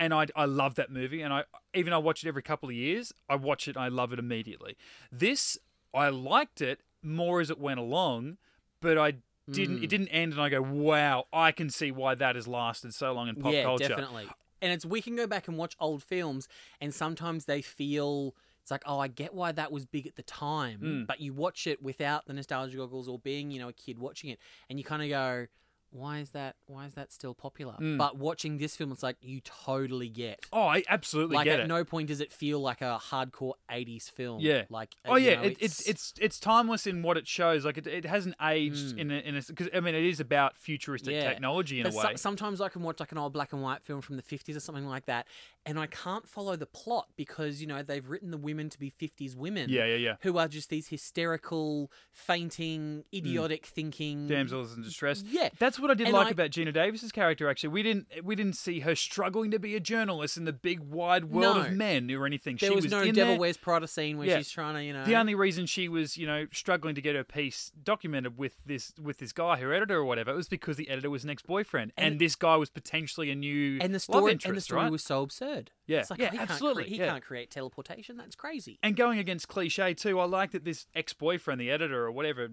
[0.00, 1.42] And I, I love that movie, and I
[1.74, 3.12] even I watch it every couple of years.
[3.28, 4.76] I watch it, and I love it immediately.
[5.10, 5.58] This
[5.92, 8.36] I liked it, more as it went along,
[8.80, 9.14] but I
[9.50, 9.80] didn't.
[9.80, 9.82] Mm.
[9.84, 13.12] It didn't end, and I go, "Wow, I can see why that has lasted so
[13.12, 14.28] long in pop yeah, culture." definitely.
[14.62, 16.46] And it's we can go back and watch old films,
[16.80, 18.36] and sometimes they feel
[18.68, 21.06] it's like, oh, I get why that was big at the time, Mm.
[21.06, 24.28] but you watch it without the nostalgia goggles or being, you know, a kid watching
[24.28, 25.46] it, and you kind of go,
[25.90, 26.56] why is that?
[26.66, 27.74] Why is that still popular?
[27.80, 27.96] Mm.
[27.98, 30.40] But watching this film, it's like you totally get.
[30.52, 31.68] Oh, I absolutely Like get at it.
[31.68, 34.40] no point does it feel like a hardcore '80s film.
[34.40, 34.64] Yeah.
[34.68, 37.64] Like Oh yeah, know, it, it's it's it's timeless in what it shows.
[37.64, 38.98] Like it, it hasn't aged Mm.
[38.98, 41.28] in a in a because I mean it is about futuristic Yeah.
[41.28, 42.16] technology in But a so- way.
[42.16, 44.60] sometimes I can watch like an old black and white film from the 50s or
[44.60, 45.26] something like that,
[45.64, 48.90] and I can't follow the plot because, you know, they've written the women to be
[48.90, 49.70] 50s women.
[49.70, 50.16] yeah, yeah, yeah.
[50.22, 54.28] Who are just these hysterical, fainting, idiotic thinking.
[54.28, 55.22] Damsels in distress.
[55.26, 55.48] Yeah.
[55.58, 57.48] That's what I did And like I- about Geena Davis's character.
[57.48, 60.80] Actually, we didn't we didn't see her struggling to be a journalist in the big
[60.80, 61.62] wide world No.
[61.62, 62.56] of men or anything.
[62.60, 63.40] There she was, was no in Devil there.
[63.40, 64.38] Wears Prada scene where Yeah.
[64.38, 65.04] she's trying to, you know.
[65.04, 68.92] The only reason she was, you know, struggling to get her piece documented with this
[69.00, 71.42] with this guy, her editor or whatever, it was because the editor was an ex
[71.42, 74.60] boyfriend, and, And- this guy was potentially a new and the story interest, and the
[74.60, 74.92] story right?
[74.92, 75.70] was so absurd.
[75.86, 76.00] Yeah.
[76.00, 77.08] It's like, Yeah, he can't absolutely, cre- he yeah.
[77.12, 78.16] can't create teleportation.
[78.18, 78.78] That's crazy.
[78.82, 82.48] And going against cliche too, I like that this ex boyfriend, the editor or whatever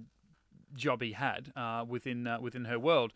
[0.76, 3.14] job he had uh, within uh, within her world,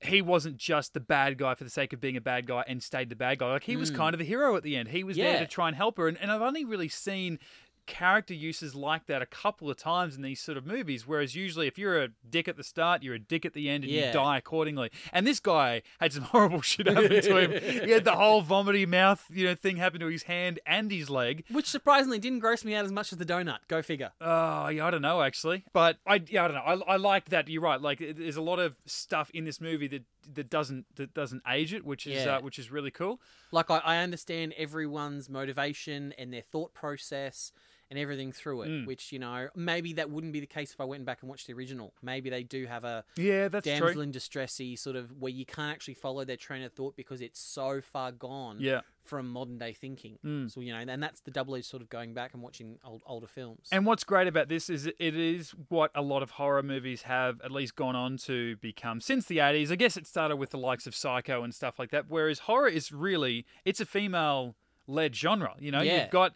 [0.00, 2.82] he wasn't just the bad guy for the sake of being a bad guy and
[2.82, 3.52] stayed the bad guy.
[3.52, 3.96] Like he was Mm.
[3.96, 4.88] kind of the hero at the end.
[4.88, 6.06] He was there to try and help her.
[6.08, 7.38] And, and I've only really seen
[7.86, 11.06] character uses like that a couple of times in these sort of movies.
[11.06, 13.84] Whereas usually, if you're a dick at the start, you're a dick at the end,
[13.84, 14.90] and you die accordingly.
[15.12, 17.84] And this guy had some horrible shit happen to him.
[17.86, 21.08] He had the whole vomity mouth, you know, thing happen to his hand and his
[21.08, 21.44] leg.
[21.50, 23.58] Which surprisingly didn't gross me out as much as the donut.
[23.68, 24.12] Go figure.
[24.20, 26.84] Oh, yeah, I don't know actually, but I yeah, I don't know.
[26.86, 27.48] I, I like that.
[27.48, 27.80] You're right.
[27.80, 30.02] Like, there's a lot of stuff in this movie that
[30.34, 32.36] that doesn't that doesn't age it, which is Yeah.
[32.36, 33.20] uh, which is really cool.
[33.52, 37.52] Like I, I understand everyone's motivation and their thought process
[37.90, 38.68] and everything through it.
[38.68, 38.86] Mm.
[38.86, 41.46] Which you know maybe that wouldn't be the case if I went back and watched
[41.46, 41.92] the original.
[42.02, 44.00] Maybe they do have a Yeah, that's damsel true.
[44.02, 47.38] in distressy sort of where you can't actually follow their train of thought because it's
[47.40, 50.18] so far gone Yeah, from modern day thinking.
[50.24, 50.50] Mm.
[50.50, 53.02] So you know, and that's the double edged sort of going back and watching old,
[53.06, 53.68] older films.
[53.70, 57.40] and what's great about this is it is what a lot of horror movies have
[57.42, 59.70] at least gone on to become since the 80s.
[59.70, 62.06] I guess it started with the likes of Psycho and stuff like that.
[62.08, 64.56] Whereas horror is really it's a female
[64.88, 65.54] led genre.
[65.58, 66.02] You know, Yeah.
[66.02, 66.32] you've got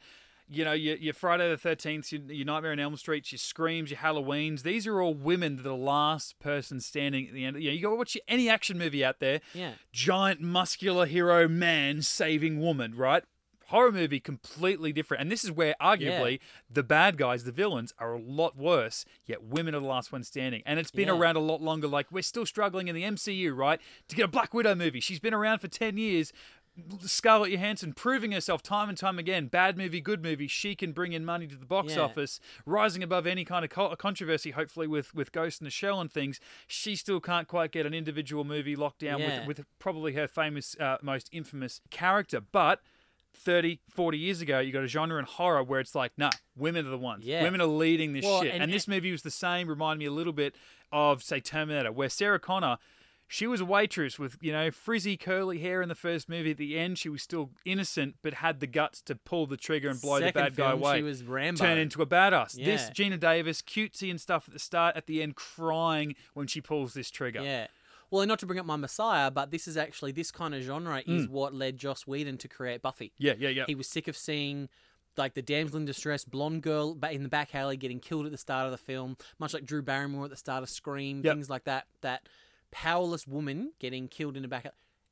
[0.51, 3.91] you know, your, your Friday the 13th, your, your Nightmare on Elm Street, your Screams,
[3.91, 7.63] your Halloweens, these are all women that are the last person standing at the end.
[7.63, 12.03] You know, you go watch any action movie out there, yeah, giant muscular hero man
[12.03, 13.23] saving woman, right?
[13.67, 15.21] Horror movie completely different.
[15.21, 19.45] And this is where arguably the bad guys, the villains, are a lot worse, yet
[19.45, 20.61] women are the last one standing.
[20.67, 21.15] And it's been Yeah.
[21.17, 21.87] around a lot longer.
[21.87, 23.81] Like we're still struggling in the MCU, right?
[24.09, 24.99] To get a Black Widow movie.
[24.99, 26.33] She's been around for 10 years.
[27.03, 29.47] Scarlett Johansson proving herself time and time again.
[29.49, 30.47] Bad movie, good movie.
[30.47, 32.03] She can bring in money to the box Yeah.
[32.03, 34.53] office, rising above any kind of co- controversy.
[34.53, 37.93] Hopefully, with with Ghost in the Shell and things, she still can't quite get an
[37.95, 39.47] individual movie locked down Yeah.
[39.47, 42.41] with with probably her famous, uh, most infamous character.
[42.41, 42.81] But
[43.33, 46.87] 30, 40 years ago, you got a genre in horror where it's like, nah, women
[46.87, 47.25] are the ones.
[47.25, 47.43] Yeah.
[47.43, 48.53] Women are leading this Well, shit.
[48.55, 49.69] and- And, this movie was the same.
[49.69, 50.57] Remind me a little bit
[50.91, 52.79] of say Terminator, where Sarah Connor.
[53.33, 56.51] She was a waitress with, you know, frizzy curly hair in the first movie.
[56.51, 59.89] At the end, she was still innocent, but had the guts to pull the trigger
[59.89, 61.65] and blow Second the bad guy film, away She was Rambo.
[61.65, 62.53] turn into a badass.
[62.55, 66.61] This Geena Davis, cutesy and stuff at the start, at the end crying when she
[66.61, 67.41] pulls this trigger.
[67.43, 67.69] Yeah.
[68.11, 70.63] Well, and not to bring up my Messiah, but this is actually this kind of
[70.63, 71.31] genre is Mm.
[71.31, 73.13] what led Joss Whedon to create Buffy.
[73.17, 73.65] yeah, yeah, yeah.
[73.69, 74.69] He was sick of seeing
[75.17, 78.39] like the damsel in distress blonde girl in the back alley getting killed at the
[78.39, 81.35] start of the film, much like Drew Barrymore at the start of Scream, Yep.
[81.37, 81.87] things like that.
[82.01, 82.29] That
[82.71, 84.67] powerless woman getting killed in the back.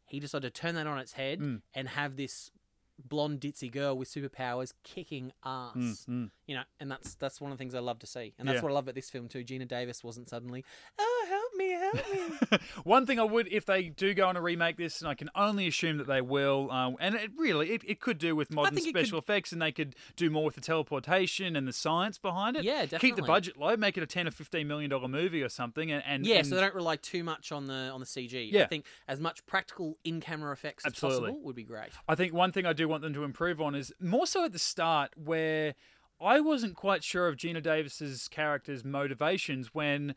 [0.06, 1.62] He decided to turn that on its head Mm.
[1.74, 2.50] and have this
[2.98, 5.74] blonde ditzy girl with superpowers kicking ass.
[5.76, 6.30] Mm, mm.
[6.46, 8.56] You know, and that's that's one of the things I love to see, and that's
[8.56, 8.62] Yeah.
[8.62, 9.44] what I love about this film too.
[9.44, 10.64] Geena Davis wasn't suddenly,
[10.98, 12.58] oh help me, help me.
[12.84, 15.28] One thing I would, if they do go on to remake this, and I can
[15.34, 18.78] only assume that they will, um, and it really, it, it could do with modern
[18.80, 22.64] special effects, and they could do more with the teleportation and the science behind it.
[22.64, 23.08] Yeah, definitely.
[23.10, 25.90] Keep the budget low, make it a ten or fifteen million dollar movie or something,
[25.92, 28.50] and, and Yeah, and so they don't rely too much on the on the CG.
[28.50, 28.62] Yeah.
[28.64, 31.28] I think as much practical in camera effects as Absolutely.
[31.30, 31.90] possible would be great.
[32.08, 34.52] I think one thing I do want them to improve on is more so at
[34.52, 35.74] the start where
[36.20, 40.14] I wasn't quite sure of Geena Davis's character's motivations when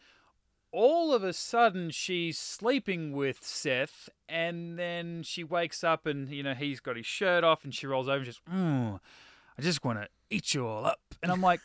[0.72, 6.44] all of a sudden she's sleeping with Seth and then she wakes up and you
[6.44, 9.00] know he's got his shirt off and she rolls over and just mm,
[9.58, 11.02] I just want to eat you all up.
[11.22, 11.62] And I'm like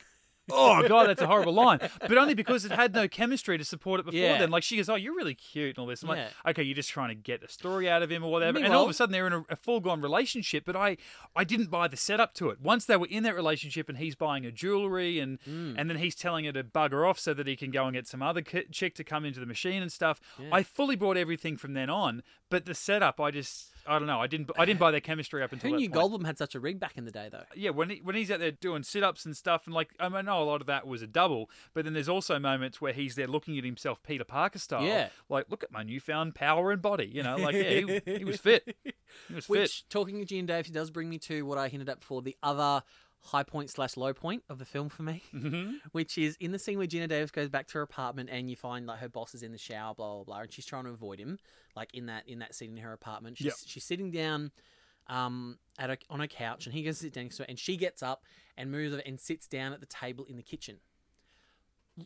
[0.51, 1.79] oh god, that's a horrible line.
[2.01, 4.39] But only because it had no chemistry to support it before Yeah.
[4.39, 4.51] then.
[4.51, 6.03] Like she goes, oh, you're really cute and all this.
[6.03, 6.29] I'm Yeah.
[6.45, 8.59] like, okay, you're just trying to get a story out of him or whatever.
[8.59, 10.65] and all of a sudden they're in a, a full gone relationship.
[10.65, 10.97] But I,
[11.35, 12.61] I didn't buy the setup to it.
[12.61, 15.75] Once they were in that relationship and he's buying her jewelry and Mm.
[15.79, 18.07] and then he's telling her to bugger off so that he can go and get
[18.07, 20.21] some other chick to come into the machine and stuff.
[20.51, 22.23] I fully bought everything from then on.
[22.51, 24.21] But the setup, I just, I don't know.
[24.21, 25.91] I didn't, I didn't buy their chemistry up until Who knew.
[25.91, 27.45] Goldblum had such a rig back in the day, though?
[27.55, 30.09] yeah, when he, when he's out there doing sit ups and stuff, and like I,
[30.09, 32.81] mean, I know a lot of that was a double, but then there's also moments
[32.81, 34.83] where he's there looking at himself Peter Parker style.
[34.85, 35.09] Yeah.
[35.29, 37.07] like look at my newfound power and body.
[37.13, 38.77] You know, like yeah, he, he was fit.
[39.29, 39.51] He was fit.
[39.51, 42.37] Which, talking to Geena Davis, does bring me to what I hinted at before the
[42.43, 42.83] other
[43.23, 45.71] high point slash low point of the film for me, Mm-hmm.
[45.93, 48.55] which is in the scene where Geena Davis goes back to her apartment and you
[48.57, 50.91] find like her boss is in the shower, blah blah blah, and she's trying to
[50.91, 51.39] avoid him.
[51.77, 53.55] Like in that in that scene in her apartment, she's Yep.
[53.67, 54.51] she's sitting down
[55.09, 57.59] um at a, on a couch and he goes sit down next to her and
[57.59, 58.25] she gets up
[58.57, 60.79] and moves over and sits down at the table in the kitchen.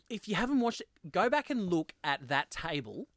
[0.09, 3.07] If you haven't watched it, go back and look at that table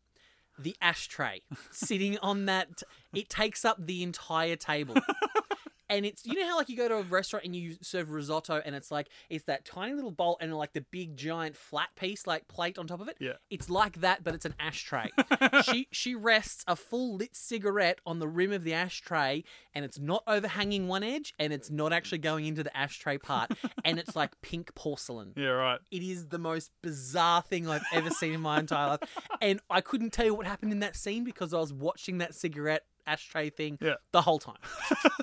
[0.59, 1.40] the ashtray
[1.73, 4.95] sitting on that it takes up the entire table
[5.88, 8.62] and it's you know how like you go to a restaurant and you serve risotto
[8.64, 12.27] and it's like it's that tiny little bowl and like the big giant flat piece
[12.27, 13.35] like plate on top of it Yeah.
[13.51, 15.11] it's like that but it's an ashtray
[15.64, 19.44] she she rests a full lit cigarette on the rim of the ashtray
[19.75, 23.51] and it's not overhanging one edge and it's not actually going into the ashtray part
[23.85, 25.81] and it's like pink porcelain yeah, right.
[25.90, 29.01] it is the most bizarre thing I've ever seen in my entire life.
[29.40, 32.35] And I couldn't tell you what happened in that scene because I was watching that
[32.35, 33.95] cigarette ashtray thing Yeah.
[34.12, 34.57] the whole time.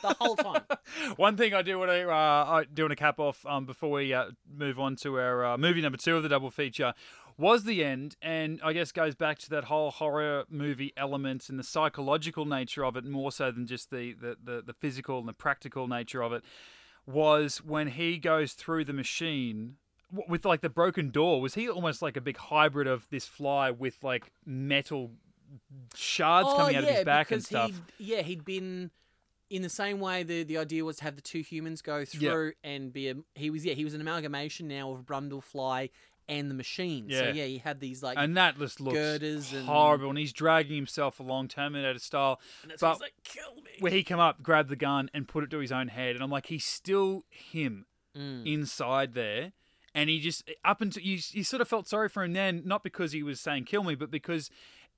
[0.02, 0.64] the whole time.
[1.16, 3.92] One thing I do want to uh, I do want to cap off um, before
[3.92, 6.94] we uh, move on to our uh, movie number two of the double feature
[7.38, 11.58] was the end, and I guess goes back to that whole horror movie element and
[11.58, 15.28] the psychological nature of it more so than just the the, the, the physical and
[15.28, 16.44] the practical nature of it.
[17.08, 19.78] Was when he goes through the machine
[20.12, 21.42] with like the broken door.
[21.42, 25.12] Was he almost like a big hybrid of this fly with like metal
[25.96, 27.72] shards coming out of his back and stuff?
[27.98, 28.92] He'd, yeah, he'd been
[29.50, 30.24] in the same way.
[30.24, 33.16] The the idea was to have the two humans go through and be a.
[33.36, 35.90] He was yeah he was an amalgamation now of Brundlefly
[36.30, 37.08] and the machine.
[37.10, 37.32] So Yeah.
[37.34, 38.18] yeah, he had these like.
[38.18, 40.10] and that just looks girders and- horrible.
[40.10, 42.40] And he's dragging himself along Terminator style.
[42.64, 43.72] and it's but- like kill me.
[43.80, 46.24] Where he come up, grab the gun, and put it to his own head, and
[46.24, 47.86] I'm like, he's still him
[48.16, 48.46] Mm.
[48.46, 49.54] inside there.
[49.94, 52.84] And he just up until you, you sort of felt sorry for him then, not
[52.84, 54.50] because he was saying kill me, but because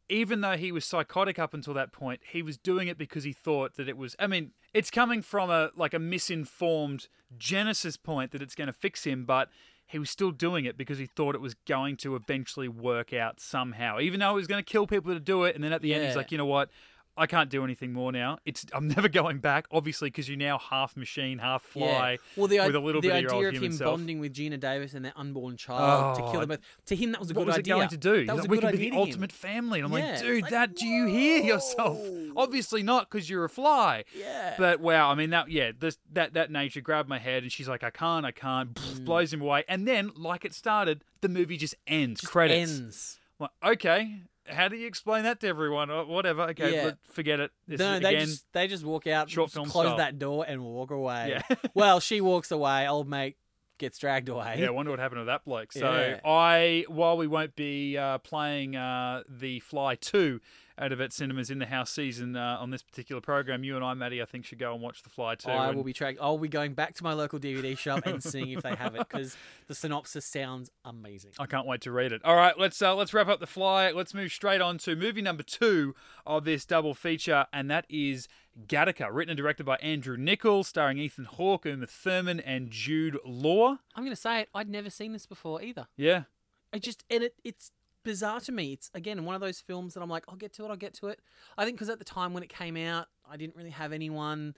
[0.09, 3.33] even though he was psychotic up until that point, he was doing it because he
[3.33, 4.15] thought that it was.
[4.19, 8.73] I mean, it's coming from a like a misinformed Genesis point that it's going to
[8.73, 9.49] fix him, but
[9.85, 13.39] he was still doing it because he thought it was going to eventually work out
[13.39, 13.99] somehow.
[13.99, 15.93] Even though it was going to kill people to do it, and then at the
[15.93, 16.69] end he's like, you know what?
[17.15, 18.39] I can't do anything more now.
[18.45, 22.11] It's I'm never going back, obviously, because you're now half machine, half fly.
[22.11, 22.17] Yeah.
[22.35, 23.97] Well, the, with a little the bit of idea your of him self.
[23.97, 26.59] bonding with Geena Davis and their unborn child to Oh, kill them both.
[26.87, 27.75] To him, that was a what good was idea.
[27.75, 28.25] it going to do?
[28.25, 29.79] That was Like, a we good could idea be the ultimate family.
[29.81, 31.99] And I'm Yeah, like, dude, like, that do you hear yourself?
[32.35, 34.05] Obviously not, because you're a fly.
[34.17, 34.55] Yeah.
[34.57, 37.67] But wow, I mean that yeah, this that that nature grabbed my head, and she's
[37.67, 39.05] like, I can't, I can't, mm.
[39.05, 42.71] blows him away, and then like it started, the movie just ends, Just credits.
[42.79, 43.19] ends.
[43.39, 45.89] I'm like, okay, how do you explain that to everyone?
[45.89, 46.43] Or whatever.
[46.49, 46.91] Okay, Yeah.
[47.11, 47.51] forget it.
[47.67, 49.97] This No, they again, just they just walk out, short film close style.
[49.97, 51.29] that door, and walk away.
[51.49, 51.55] Yeah.
[51.73, 52.87] well, she walks away.
[52.87, 53.37] Old mate
[53.77, 54.57] gets dragged away.
[54.59, 55.73] Yeah, I wonder what happened to that bloke.
[55.73, 56.19] So Yeah.
[56.23, 60.39] I, while we won't be uh, playing uh, the Fly Two
[60.77, 63.85] out of at cinemas in the house season uh, on this particular program, you and
[63.85, 65.49] I, Maddie, I think should go and watch the Fly too.
[65.49, 66.19] I and- will be tracking.
[66.21, 69.07] I'll be going back to my local DVD shop and seeing if they have it
[69.07, 71.31] because the synopsis sounds amazing.
[71.39, 72.23] I can't wait to read it.
[72.25, 73.91] All right, let's uh, let's wrap up the fly.
[73.91, 78.27] Let's move straight on to movie number two of this double feature, and that is
[78.67, 83.77] Gattaca, written and directed by Andrew Niccol, starring Ethan Hawke, Uma Thurman, and Jude Law.
[83.95, 84.49] I'm going to say it.
[84.53, 85.87] I'd never seen this before either.
[85.97, 86.23] Yeah,
[86.71, 87.71] I just and it it's
[88.03, 88.73] bizarre to me.
[88.73, 90.69] It's again one of those films that I'm like, I'll get to it.
[90.69, 91.19] I'll get to it.
[91.57, 94.55] I think because at the time when it came out, I didn't really have anyone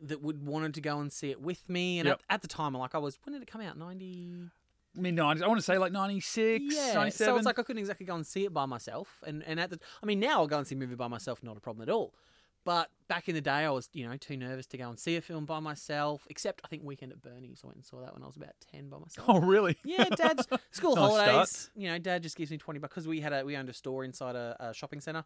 [0.00, 1.98] that would wanted to go and see it with me.
[1.98, 2.22] And Yep.
[2.30, 3.76] at, at the time, like I was, when did it come out?
[3.76, 4.26] Ninety.
[4.94, 5.42] mid nineties.
[5.42, 7.12] I want to say like 96, Yeah, 97.
[7.12, 9.20] so it's like I couldn't exactly go and see it by myself.
[9.26, 11.42] And and at the, I mean, now I'll go and see a movie by myself,
[11.42, 12.14] not a problem at all.
[12.64, 15.16] But back in the day, I was you know too nervous to go and see
[15.16, 16.26] a film by myself.
[16.28, 18.54] Except I think Weekend at Bernie's, I went and saw that when I was about
[18.72, 19.28] ten by myself.
[19.28, 19.76] oh, really?
[19.84, 21.28] Yeah, Dad's school Nice start.
[21.28, 21.70] holidays.
[21.74, 23.72] You know, Dad just gives me twenty bucks because we had a we owned a
[23.72, 25.24] store inside a, a shopping center.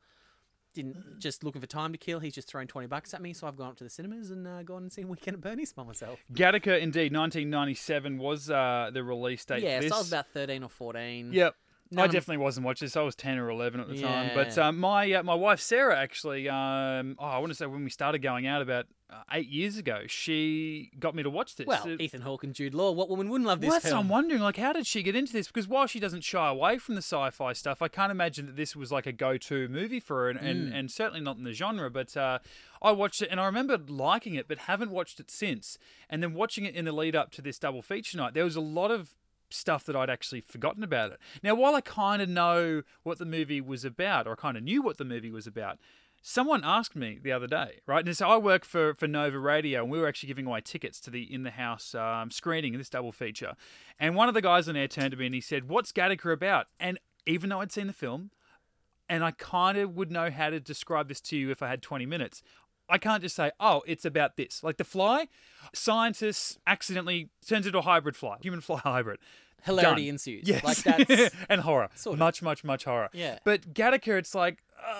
[0.75, 2.19] Didn't just looking for time to kill.
[2.19, 4.47] He's just thrown twenty bucks at me, so I've gone up to the cinemas and
[4.47, 6.19] uh, gone and seen Weekend at Bernie's by myself.
[6.33, 9.91] Gattaca, indeed, 1997 was uh, the release date yeah, for this.
[9.91, 11.33] so I was about thirteen or fourteen.
[11.33, 11.55] Yep.
[11.99, 12.97] I definitely wasn't watching this.
[12.97, 14.31] I was ten or eleven at the time.
[14.35, 14.69] But Yeah.
[14.69, 17.91] um, my uh, my wife Sarah actually, um, oh, I want to say when we
[17.91, 21.67] started going out about uh, eight years ago, she got me to watch this.
[21.67, 22.91] Well, Ethan Hawke and Jude Law.
[22.93, 24.41] What woman wouldn't love this well, that's what I'm wondering.
[24.41, 25.47] Like, how did she get into this?
[25.47, 28.75] Because while she doesn't shy away from the sci-fi stuff, I can't imagine that this
[28.75, 30.75] was like a go-to movie for her, and, and, Mm.
[30.79, 31.91] and certainly not in the genre.
[31.91, 32.39] But uh,
[32.83, 35.79] I watched it, and I remember liking it, but haven't watched it since.
[36.09, 38.57] And then watching it in the lead up to this double feature night, there was
[38.57, 39.11] a lot of
[39.55, 41.19] stuff that I'd actually forgotten about it.
[41.43, 44.63] Now, while I kind of know what the movie was about, or I kind of
[44.63, 45.79] knew what the movie was about.
[46.27, 48.03] Someone asked me the other day, right?
[48.03, 50.99] And so I work for, for Nova Radio, and we were actually giving away tickets
[51.01, 53.53] to the in the house um, screening this double feature.
[54.01, 56.33] And one of the guys on air turned to me and he said, "What's Gattaca
[56.33, 58.31] about?" And even though I'd seen the film,
[59.09, 61.83] and I kind of would know how to describe this to you if I had
[61.83, 62.43] 20 minutes.
[62.89, 64.63] I can't just say, oh, it's about this.
[64.63, 65.29] Like The Fly,
[65.75, 69.19] scientists accidentally turns into a hybrid fly, human fly hybrid.
[69.65, 70.09] Hilarity Done.
[70.15, 70.47] ensues.
[70.49, 70.63] Yes.
[70.65, 71.89] Like that's and horror.
[71.95, 72.19] Sort of.
[72.21, 73.09] Much, much, much horror.
[73.13, 73.39] Yeah.
[73.45, 74.93] But Gattaca, it's like, uh,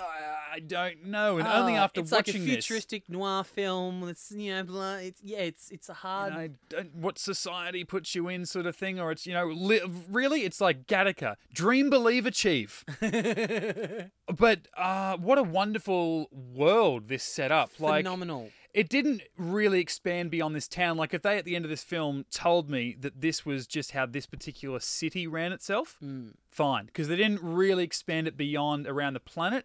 [0.55, 1.37] I don't know.
[1.39, 2.65] And only Ah, after it's watching like a this.
[2.67, 4.09] futuristic noir film.
[4.09, 6.33] It's you know, blah, it's yeah, it's it's a you hard.
[6.35, 9.83] know, don't- what society puts you in, sort of thing, or it's you know, li-
[10.11, 12.85] really, it's like Gattaca, dream, believe, achieve.
[14.35, 17.73] But uh, what a wonderful world this set up!
[17.79, 18.51] Like, Phenomenal.
[18.75, 20.97] It didn't really expand beyond this town.
[20.97, 23.93] Like if they at the end of this film told me that this was just
[23.93, 26.33] how this particular city ran itself, mm.
[26.51, 29.65] fine, because they didn't really expand it beyond around the planet.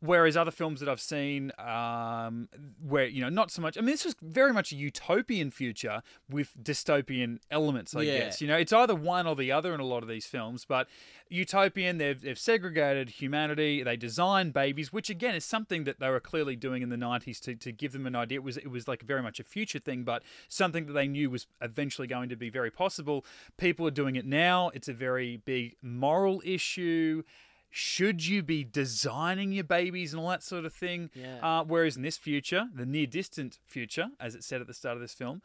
[0.00, 2.48] Whereas other films that I've seen, um,
[2.80, 3.76] where you know, not so much.
[3.76, 7.96] I mean, this was very much a utopian future with dystopian elements.
[7.96, 8.18] I Yeah.
[8.18, 10.64] guess you know, it's either one or the other in a lot of these films.
[10.64, 10.86] But
[11.28, 13.82] utopian, they've, they've segregated humanity.
[13.82, 17.40] They design babies, which again is something that they were clearly doing in the '90s
[17.40, 18.38] to, to give them an idea.
[18.38, 21.28] It was it was like very much a future thing, but something that they knew
[21.28, 23.24] was eventually going to be very possible.
[23.56, 24.70] People are doing it now.
[24.74, 27.24] It's a very big moral issue.
[27.70, 31.10] Should you be designing your babies and all that sort of thing?
[31.14, 31.38] Yeah.
[31.42, 34.96] Uh, whereas in this future, the near distant future, as it said at the start
[34.96, 35.42] of this film,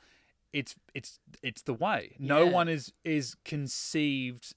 [0.53, 2.15] it's it's it's the way.
[2.19, 2.51] No Yeah.
[2.51, 4.55] one is is conceived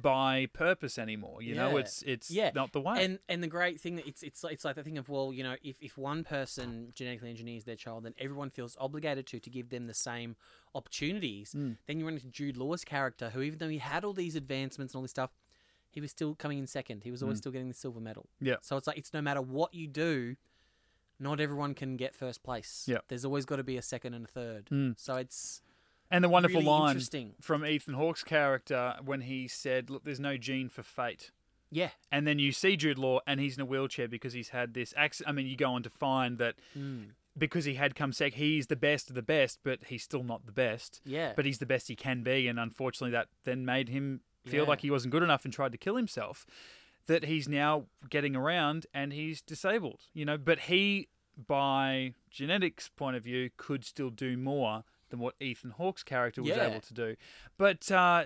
[0.00, 1.40] by purpose anymore.
[1.40, 2.50] You know, it's it's Yeah.
[2.54, 3.04] not the way.
[3.04, 5.32] And and the great thing that it's it's like- it's like the thing of well,
[5.32, 9.38] you know, if, if one person genetically engineers their child, then everyone feels obligated to
[9.40, 10.34] to give them the same
[10.74, 11.52] opportunities.
[11.54, 11.76] Mm.
[11.86, 14.92] Then you run into Jude Law's character, who even though he had all these advancements
[14.92, 15.30] and all this stuff,
[15.94, 17.04] he was still coming in second.
[17.04, 18.26] He was always still getting the silver medal.
[18.42, 18.46] Mm.
[18.48, 18.56] Yeah.
[18.62, 20.36] So it's like it's no matter what you do,
[21.20, 22.84] not everyone can get first place.
[22.86, 22.98] Yeah.
[23.08, 24.66] There's always got to be a second and a third.
[24.72, 24.94] Mm.
[24.98, 25.62] So it's
[26.10, 27.34] And the wonderful really line interesting.
[27.40, 31.30] from Ethan Hawke's character when he said, "Look, there's no gene for fate."
[31.70, 31.90] yeah.
[32.12, 34.92] And then you see Jude Law, and he's in a wheelchair because he's had this
[34.96, 35.28] accident.
[35.30, 37.10] I mean, you go on to find that Mm.
[37.36, 40.46] because he had come sec, he's the best of the best, but he's still not
[40.46, 41.00] the best.
[41.04, 41.32] Yeah.
[41.34, 44.68] But he's the best he can be, and unfortunately, that then made him feel Yeah.
[44.68, 46.46] like he wasn't good enough and tried to kill himself.
[47.06, 50.38] That he's now getting around and he's disabled, you know.
[50.38, 56.02] But he, by genetics point of view, could still do more than what Ethan Hawke's
[56.02, 56.66] character was Yeah.
[56.68, 57.16] able to do.
[57.58, 58.24] But uh,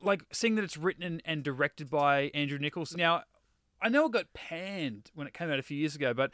[0.00, 2.96] like seeing that it's written and, directed by Andrew Nichols.
[2.96, 3.24] Now,
[3.82, 6.32] I know it got panned when it came out a few years ago, but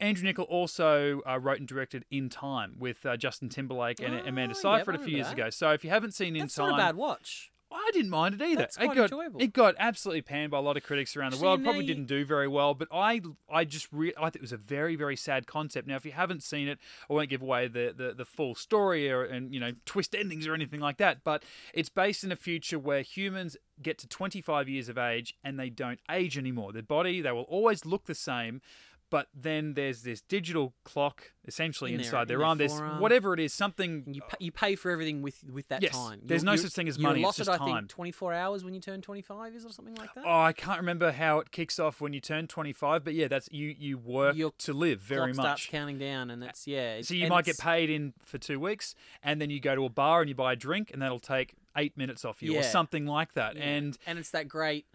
[0.00, 4.22] Andrew Niccol also uh, wrote and directed In Time with uh, Justin Timberlake and Oh,
[4.24, 5.50] Amanda yeah, Seyfried I a few years remember ago.
[5.50, 7.50] So if you haven't seen In That's Time, not a bad watch.
[7.74, 8.56] I didn't mind it either.
[8.60, 9.42] That's it quite got enjoyable.
[9.42, 11.62] it got absolutely panned by a lot of critics around the world.
[11.64, 13.20] Probably you- didn't do very well, but I
[13.52, 15.88] I just re- I think it was a very very sad concept.
[15.88, 16.78] Now, if you haven't seen it,
[17.10, 20.46] I won't give away the the, the full story or and you know twist endings
[20.46, 21.24] or anything like that.
[21.24, 25.58] But it's based in a future where humans get to 25 years of age and
[25.58, 26.72] they don't age anymore.
[26.72, 28.62] Their body they will always look the same.
[29.10, 32.58] But then there's this digital clock essentially In inside in their their arm.
[32.58, 35.92] There's whatever it is, something you pay, you pay for everything with with that Yes,
[35.92, 36.20] time.
[36.24, 37.76] there's You're- no such thing as money, it's allotted, just I time.
[37.82, 40.24] think 24 hours when you turn 25 is or something like that.
[40.26, 43.48] Oh, I can't remember how it kicks off when you turn 25, but yeah, that's
[43.52, 43.74] you.
[43.78, 45.36] You work Your to live very much.
[45.36, 46.94] Clock starts counting down, and it's yeah.
[46.94, 49.84] It's, So you might get paid in for two weeks, and then you go to
[49.84, 52.62] a bar and you buy a drink, and that'll take eight minutes off you, or
[52.62, 53.56] something like that.
[53.56, 53.62] yeah.
[53.62, 54.86] And and it's that great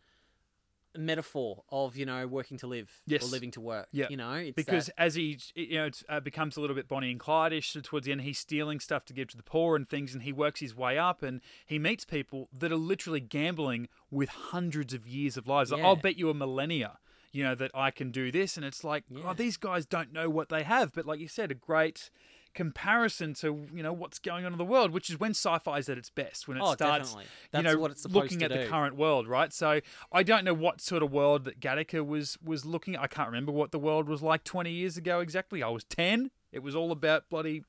[1.00, 3.24] metaphor of you know working to live Yes.
[3.24, 3.88] or living to work.
[3.92, 4.08] Yeah.
[4.10, 6.88] you know, it's because that, as he you know it uh, becomes a little bit
[6.88, 9.88] Bonnie and Clyde-ish towards the end, he's stealing stuff to give to the poor and
[9.88, 13.88] things, and he works his way up, and he meets people that are literally gambling
[14.12, 15.72] with hundreds of years of lives.
[15.72, 17.00] Like, I'll bet you a millennia.
[17.32, 19.22] You know that I can do this, and it's like, Yeah.
[19.26, 20.94] oh, these guys don't know what they have.
[20.94, 22.10] But like you said, a great
[22.54, 25.90] comparison to you know what's going on in the world, which is when sci-fi is
[25.90, 28.52] at its best, when it Oh, starts you That's know, what it's supposed looking at
[28.52, 29.54] the current world, right?
[29.54, 29.82] So
[30.12, 33.02] I don't know what sort of world that Gattaca was was looking at.
[33.02, 35.62] I can't remember what the world was like 20 years ago exactly.
[35.64, 36.32] I was 10.
[36.52, 37.64] It was all about bloody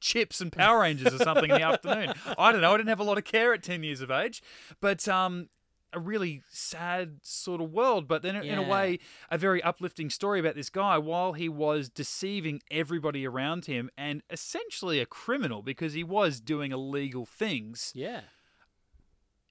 [0.00, 2.14] chips and Power Rangers or something in the afternoon.
[2.38, 2.72] I don't know.
[2.72, 4.42] I didn't have a lot of care at 10 years of age,
[4.80, 5.48] but um.
[5.92, 8.98] A really sad sort of world, but then in a way,
[9.30, 14.22] a very uplifting story about this guy while he was deceiving everybody around him and
[14.30, 17.92] essentially a criminal because he was doing illegal things.
[17.94, 18.22] Yeah.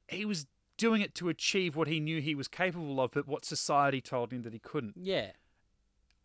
[0.07, 3.45] He was doing it to achieve what he knew he was capable of, but what
[3.45, 4.95] society told him that he couldn't.
[4.95, 5.31] Yeah.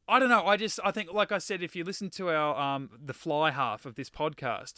[0.07, 0.47] I don't know.
[0.47, 3.51] I just I think, like I said, if you listen to our um the fly
[3.51, 4.75] half of this podcast,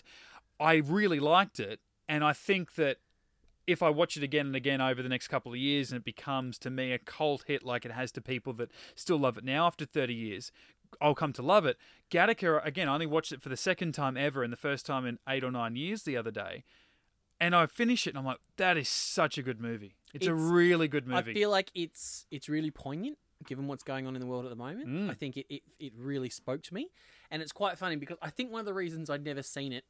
[0.61, 2.99] I really liked it, and I think that
[3.67, 6.05] if I watch it again and again over the next couple of years, and it
[6.05, 9.45] becomes to me a cult hit like it has to people that still love it
[9.45, 10.53] now after thirty years,
[11.01, 11.77] I'll come to love it.
[12.11, 12.89] Gattaca again.
[12.89, 15.45] I only watched it for the second time ever, and the first time in eight
[15.45, 16.65] or nine years the other day.
[17.39, 19.97] And I finish it, and I'm like, "That is such a good movie.
[20.15, 24.07] It's, a really good movie." I feel like it's it's really poignant given what's going
[24.07, 24.89] on in the world at the moment.
[24.89, 25.11] Mm.
[25.11, 26.89] I think it, it it really spoke to me,
[27.31, 29.85] and it's quite funny because I think one of the reasons I'd never seen it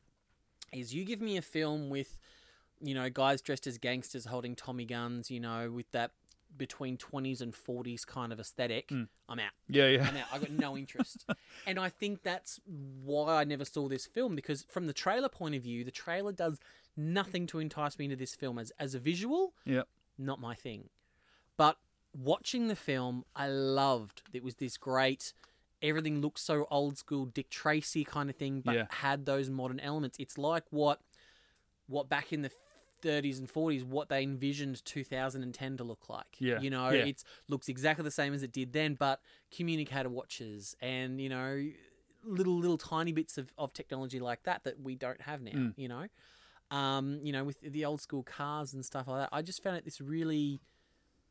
[0.73, 2.19] is you give me a film with
[2.81, 6.13] you know guys dressed as gangsters holding Tommy guns, you know, with that
[6.57, 9.09] between 20s and 40s kind of aesthetic, Mm.
[9.29, 9.51] I'm out.
[9.69, 10.27] yeah, yeah, I'm out.
[10.33, 11.27] I got no interest.
[11.67, 12.61] and I think that's
[13.05, 16.33] why I never saw this film because from the trailer point of view, the trailer
[16.33, 16.59] does
[16.97, 19.83] nothing to entice me into this film as as a visual yeah.
[20.17, 20.89] not my thing.
[21.59, 21.77] But
[22.17, 24.23] watching the film, I loved.
[24.33, 25.35] It was this great.
[25.83, 28.87] Everything looked so old school, Dick Tracy kind of thing, but Yeah.
[28.91, 30.17] had those modern elements.
[30.19, 31.03] It's like what,
[31.87, 32.51] what back in the
[33.03, 36.37] 30s and 40s, what they envisioned 2010 to look like.
[36.39, 37.05] Yeah, you know, yeah.
[37.05, 39.21] it looks exactly the same as it did then, but
[39.55, 41.67] communicator watches and you know,
[42.25, 45.53] little little tiny bits of, of technology like that that we don't have now.
[45.53, 45.75] Mm.
[45.77, 46.07] You know,
[46.71, 49.29] um, you know, with the old school cars and stuff like that.
[49.33, 50.61] I just found it this really,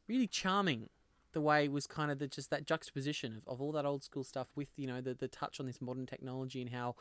[0.07, 0.89] really charming.
[1.34, 4.05] The way it was kind of the, just that juxtaposition of, of all that old
[4.05, 6.95] school stuff with you know the the touch on this modern technology and how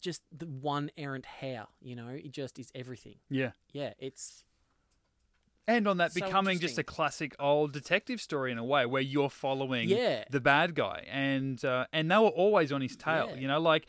[0.00, 3.16] just the one errant hair, you know, it just is everything.
[3.28, 3.52] yeah.
[3.72, 4.44] Yeah, it's
[5.68, 9.02] And on that, So becoming just a classic old detective story in a way, where
[9.02, 10.24] you're following Yeah.
[10.30, 13.28] the bad guy, and uh, and they were always on his tail.
[13.30, 13.40] Yeah.
[13.40, 13.86] You know, like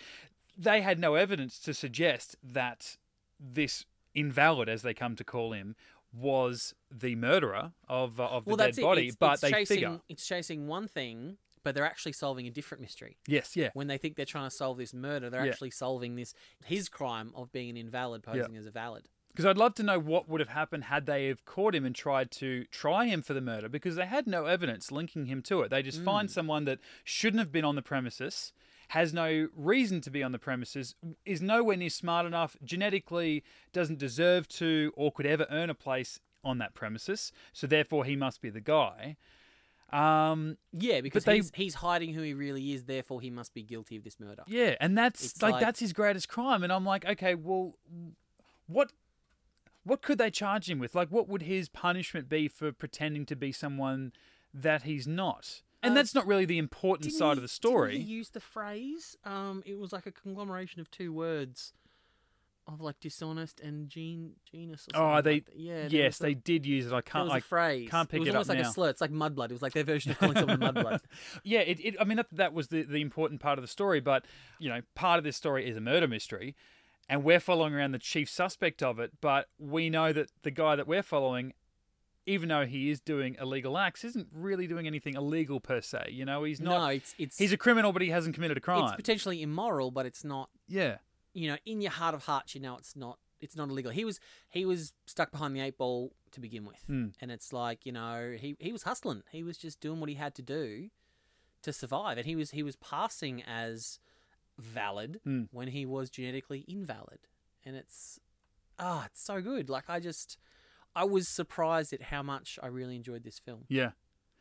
[0.57, 2.97] they had no evidence to suggest that
[3.39, 5.75] this invalid, as they come to call him,
[6.13, 9.07] was the murderer of uh, of the well, dead body.
[9.07, 12.51] It's, but it's they chasing, figure, it's chasing one thing, but they're actually solving a
[12.51, 13.17] different mystery.
[13.27, 15.51] yes, yeah, When they think they're trying to solve this murder, they're Yeah.
[15.51, 16.33] actually solving this
[16.65, 19.07] his crime of being an invalid posing as a valid.
[19.31, 21.95] Because I'd love to know what would have happened had they have caught him and
[21.95, 25.61] tried to try him for the murder because they had no evidence linking him to
[25.61, 25.69] it.
[25.69, 26.31] They just find mm.
[26.31, 28.51] someone that shouldn't have been on the premises,
[28.89, 30.95] has no reason to be on the premises,
[31.25, 33.41] is nowhere near smart enough, genetically
[33.71, 37.31] doesn't deserve to or could ever earn a place on that premises.
[37.53, 39.15] So therefore he must be the guy.
[39.93, 43.61] Um, Yeah, because they- he's, he's hiding who he really is, therefore he must be
[43.63, 44.43] guilty of this murder.
[44.47, 47.75] Yeah, and that's It's like, like- that's his greatest crime, and I'm like, okay, well,
[48.67, 48.91] what
[49.83, 50.93] what could they charge him with?
[50.93, 54.13] Like, what would his punishment be for pretending to be someone
[54.53, 55.63] that he's not?
[55.81, 57.93] And Uh, that's not really the important Didn't side he- of the story.
[57.93, 59.17] Didn't he use the phrase?
[59.25, 61.73] Um, it was like a conglomeration of two words,
[62.73, 64.87] of like dishonest and gene genus.
[64.95, 65.59] Or Oh, they- like that.
[65.59, 65.87] yeah.
[65.89, 66.93] yes, was they did use it.
[66.93, 67.25] I can't.
[67.25, 67.89] was I a phrase.
[67.89, 68.69] can't pick it was it up almost like now.
[68.69, 68.89] a slur.
[68.89, 69.45] It's like mudblood.
[69.49, 70.99] It was like their version of calling someone mudblood.
[71.43, 73.99] yeah, it, it, I mean, that, that was the, the important part of the story,
[73.99, 74.25] but,
[74.59, 76.55] you know, part of this story is a murder mystery,
[77.09, 80.75] and we're following around the chief suspect of it, but we know that the guy
[80.75, 81.53] that we're following,
[82.25, 86.09] even though he is doing illegal acts, isn't really doing anything illegal per se.
[86.11, 86.77] You know, he's not.
[86.79, 88.83] no, it's it's He's a criminal, but he hasn't committed a crime.
[88.85, 90.49] it's potentially immoral, but it's not.
[90.67, 90.97] yeah.
[91.33, 93.17] You know, in your heart of hearts, you know it's not.
[93.39, 93.91] It's not illegal.
[93.91, 94.19] He was
[94.49, 97.07] he was stuck behind the eight ball to begin with, Hmm.
[97.19, 99.23] and it's like you know he he was hustling.
[99.31, 100.89] He was just doing what he had to do
[101.63, 103.99] to survive, and he was he was passing as
[104.59, 105.43] valid Hmm.
[105.51, 107.19] when he was genetically invalid,
[107.65, 108.19] and it's
[108.77, 109.69] ah, it's so good.
[109.69, 110.37] Like I just.
[110.93, 113.63] I was surprised at how much I really enjoyed this film.
[113.69, 113.91] Yeah.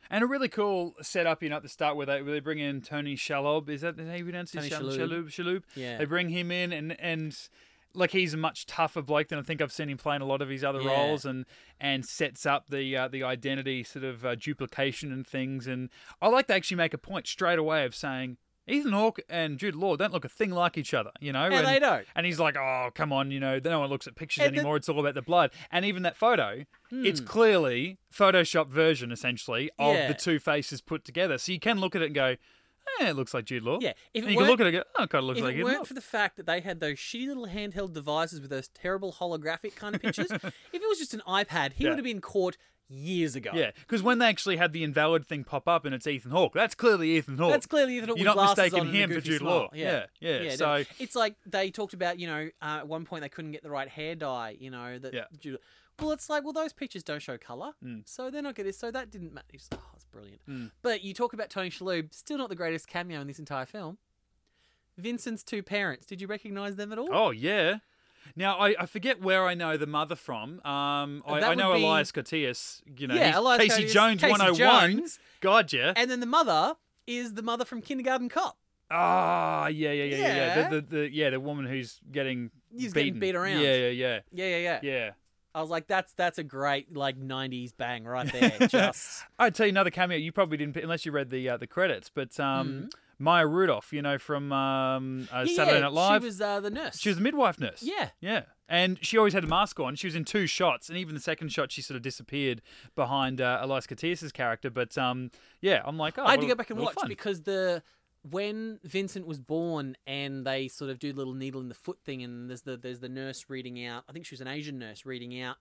[0.09, 2.59] And a really cool setup, you know, at the start where they where they bring
[2.59, 3.69] in Tony Shalhoub.
[3.69, 5.27] Is that how you pronounce his Tony Shal- Shalhoub.
[5.27, 5.45] Shalhoub?
[5.45, 5.63] Shalhoub?
[5.75, 5.99] Yeah.
[5.99, 7.37] They bring him in and and
[7.93, 10.27] like he's a much tougher bloke than I think I've seen him play in a
[10.27, 10.91] lot of his other Yeah.
[10.93, 11.45] roles, and
[11.81, 15.67] and sets up the uh, the identity sort of uh, duplication and things.
[15.67, 15.91] And
[16.23, 18.37] I like to actually make a point straight away of saying
[18.71, 21.45] Ethan Hawke and Jude Law don't look a thing like each other, you know.
[21.45, 22.07] And they don't.
[22.15, 24.61] And he's like, "Oh, come on, you know, no one looks at pictures And the-
[24.61, 24.77] anymore.
[24.77, 27.27] It's all about the blood." And even that photo, it's Hmm.
[27.27, 30.09] clearly Photoshop version, essentially, of Yeah.
[30.09, 31.39] the two faces put together.
[31.39, 32.37] So you can look at it and go,
[33.01, 34.85] "Eh, it looks like Jude Law." Yeah, if And you can look at it and
[34.85, 36.61] go, "Oh, it kind of looks if like it weren't for the fact that they
[36.61, 40.89] had those shitty little handheld devices with those terrible holographic kind of pictures, if it
[40.89, 41.91] was just an iPad, he Yeah.
[41.91, 42.57] would have been caught
[42.91, 43.53] years ago.
[43.55, 46.53] Yeah, because when they actually had the invalid thing pop up and it's Ethan Hawke,
[46.53, 47.53] that's clearly Ethan Hawke.
[47.53, 49.43] That's clearly Ethan Hawke You're not glasses mistaking on and a him for Jude.
[49.43, 49.69] Law.
[49.73, 53.29] Yeah, yeah, so- it's like they talked about, you know, uh, at one point they
[53.29, 54.57] couldn't get the right hair dye.
[54.59, 55.25] You know, that Yeah.
[55.39, 55.59] Jude-
[56.01, 58.09] Well, it's like, well, those pictures don't show color, Mm.
[58.09, 58.73] so they're not getting.
[58.73, 59.47] So that didn't matter.
[59.73, 60.41] Oh, it's brilliant.
[60.49, 60.71] Mm.
[60.81, 63.99] But you talk about Tony Shalhoub, still not the greatest cameo in this entire film.
[64.97, 66.07] Vincent's two parents.
[66.07, 67.09] Did you recognize them at all?
[67.13, 67.79] Oh yeah.
[68.37, 70.61] Now I, I forget where I know the mother from.
[70.65, 72.83] Um, I, I know be- Elias Koteas.
[72.97, 75.09] You know, yeah, Elias Casey Koteas- Jones, 101.
[75.41, 75.93] God, yeah.
[75.97, 76.75] And then the mother
[77.07, 78.57] is the mother from Kindergarten Cop.
[78.91, 80.35] Ah, yeah, yeah, yeah, yeah, yeah.
[80.35, 80.69] Yeah.
[80.69, 83.15] The, the, the yeah, the woman who's getting He's beaten.
[83.15, 83.61] getting beat around.
[83.61, 84.79] Yeah, yeah, yeah, Yeah, yeah, yeah.
[84.83, 85.11] yeah.
[85.55, 88.69] I was like, that's that's a great like '90s bang right there.
[88.69, 90.17] Just I'd tell you another cameo.
[90.17, 92.09] You probably didn't, unless you read the uh, the credits.
[92.09, 92.89] But um,
[93.21, 96.23] Maya Rudolph, you know, from um, uh, yeah, Saturday Night Live.
[96.23, 96.99] She was uh, the nurse.
[96.99, 97.83] She was the midwife nurse.
[97.83, 98.09] Yeah.
[98.21, 98.45] Yeah.
[98.67, 99.95] And she always had a mask on.
[99.97, 102.63] She was in two shots, and even the second shot, she sort of disappeared
[102.95, 104.71] behind uh, Elias Koteas' character.
[104.71, 107.09] But um, yeah, I'm like, oh, I had to go back and watch fun.
[107.09, 107.83] because the
[108.23, 111.99] when Vincent was born and they sort of do the little needle in the foot
[112.05, 114.05] thing and there's the there's the nurse reading out.
[114.09, 115.57] I think she was an Asian nurse reading out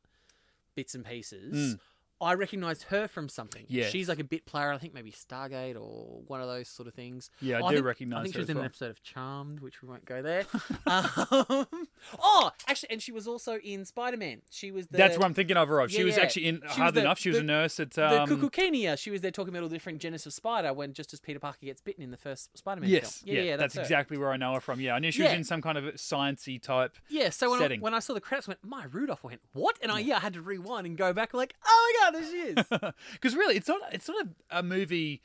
[0.75, 1.77] bits and pieces.
[2.21, 3.65] I recognised her from something.
[3.69, 4.71] Yeah, she's like a bit player.
[4.71, 7.29] I think maybe Stargate or one of those sort of things.
[7.41, 8.63] Yeah, I Oh, do think, recognise I think she was in well.
[8.63, 10.45] an episode of Charmed, which we won't go there.
[10.87, 11.07] um,
[12.19, 14.41] oh, actually, and she was also in Spider Man.
[14.49, 15.91] She was the That's what I'm thinking of her of.
[15.91, 16.23] She was yeah.
[16.23, 17.91] actually in, She hardly the- enough, she was the- a nurse at.
[17.91, 21.13] the Um, She was there talking about all the different genus of spider when just
[21.13, 23.35] as Peter Parker gets bitten in the first Spider Man Yes, film.
[23.35, 23.81] Yeah, yeah, that's, her.
[23.81, 24.79] exactly where I know her from.
[24.79, 26.97] Yeah, I knew she was in some kind of sciency type.
[27.09, 27.81] Yeah, so when I, setting.
[27.81, 30.19] when I saw the credits, I went, "Maya Rudolph," went, "What?" And I yeah, I
[30.19, 32.65] had to rewind and go back, like, "Oh my god, there she is."
[33.13, 35.21] Because really, it's not it's not a, a movie.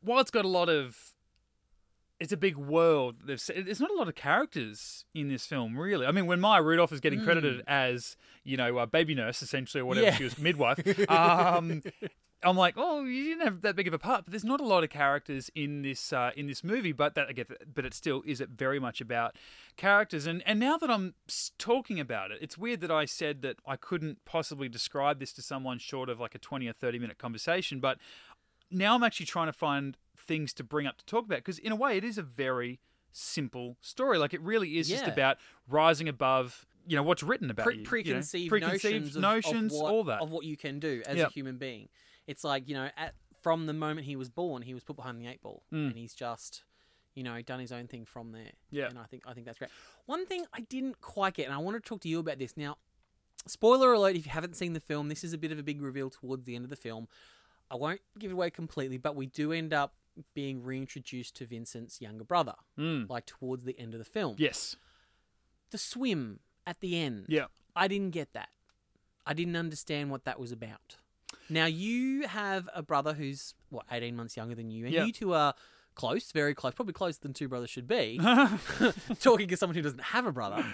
[0.00, 0.96] While it's got a lot of,
[2.20, 3.16] it's a big world.
[3.24, 6.06] There's there's not a lot of characters in this film, really.
[6.06, 9.80] I mean, when Maya Rudolph is getting credited as you know a baby nurse essentially
[9.80, 10.12] or whatever Hmm.
[10.12, 10.16] Yeah.
[10.18, 11.82] she was midwife, um,
[12.44, 14.24] I'm like, oh, you didn't have that big of a part.
[14.24, 16.92] But there's not a lot of characters in this uh, in this movie.
[16.92, 19.36] But that again, but it still is it very much about
[19.76, 20.26] characters.
[20.26, 21.14] And and now that I'm
[21.58, 25.42] talking about it, it's weird that I said that I couldn't possibly describe this to
[25.42, 27.80] someone short of like a 20 or 30 minute conversation.
[27.80, 27.98] But
[28.70, 31.72] now I'm actually trying to find things to bring up to talk about because in
[31.72, 32.78] a way it is a very
[33.10, 34.18] simple story.
[34.18, 36.66] Like it really is just about rising above.
[36.86, 39.80] You know what's written about Pre- you, you know, preconceived, preconceived notions, of, notions, of
[39.80, 40.22] what, all that.
[40.22, 41.88] of what you can do as a human being.
[42.28, 45.20] It's like you know, at, from the moment he was born, he was put behind
[45.20, 45.88] the eight ball, Mm.
[45.88, 46.62] and he's just
[47.14, 48.52] you know done his own thing from there.
[48.70, 48.86] Yeah.
[48.86, 49.70] and I think I think that's great.
[50.06, 52.56] One thing I didn't quite get, and I want to talk to you about this
[52.56, 52.76] now.
[53.46, 55.80] Spoiler alert: if you haven't seen the film, this is a bit of a big
[55.82, 57.08] reveal towards the end of the film.
[57.70, 59.94] I won't give it away completely, but we do end up
[60.34, 63.08] being reintroduced to Vincent's younger brother, Mm.
[63.08, 64.34] like towards the end of the film.
[64.38, 64.74] Yes.
[65.70, 67.26] The swim at the end.
[67.28, 67.46] Yeah.
[67.76, 68.48] I didn't get that.
[69.26, 70.96] I didn't understand what that was about.
[71.50, 75.04] Now you have a brother who's what eighteen months younger than you, and Yeah.
[75.04, 75.54] you two are
[75.94, 78.18] close, very close, probably closer than two brothers should be.
[79.20, 80.64] Talking to someone who doesn't have a brother,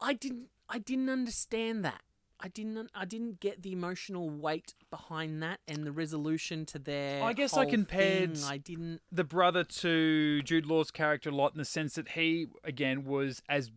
[0.00, 0.48] I didn't.
[0.68, 2.02] I didn't understand that.
[2.42, 2.90] I didn't.
[2.94, 7.22] I didn't get the emotional weight behind that and the resolution to their.
[7.22, 8.44] I guess I compared- thing.
[8.50, 9.00] I didn't.
[9.12, 13.42] the brother to Jude Law's character a lot in the sense that he, again, was
[13.48, 13.70] as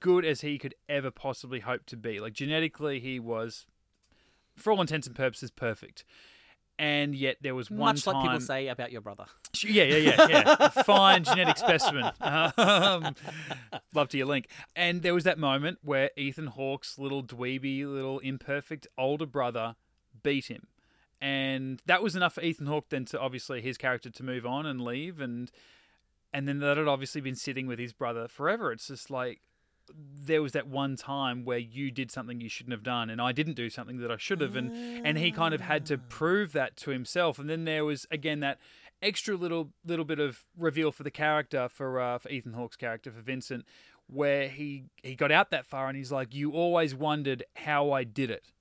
[0.00, 2.18] good as he could ever possibly hope to be.
[2.20, 3.64] Like, genetically, he was,
[4.60, 6.04] for all intents and purposes, perfect.
[6.78, 8.14] And yet there was one Much time.
[8.14, 9.26] like people say about your brother.
[9.62, 10.68] Yeah, yeah, yeah, yeah.
[10.84, 12.10] Fine genetic specimen.
[12.20, 13.14] Um,
[13.94, 14.48] love to your link.
[14.74, 19.76] And there was that moment where Ethan Hawke's little dweeby, little imperfect older brother
[20.22, 20.68] beat him.
[21.20, 24.64] And that was enough for Ethan Hawke then to obviously his character to move on
[24.64, 25.50] and leave and
[26.32, 28.72] and then that had obviously been sitting with his brother forever.
[28.72, 29.40] It's just like
[29.94, 33.32] there was that one time where you did something you shouldn't have done and I
[33.32, 34.70] didn't do something that I should have and
[35.06, 37.38] and he kind of had to prove that to himself.
[37.38, 38.58] And then there was again that
[39.02, 43.10] extra little little bit of reveal for the character for uh, for Ethan Hawke's character
[43.10, 43.64] for Vincent
[44.06, 48.04] where he he got out that far and he's like you always wondered how I
[48.04, 48.52] did it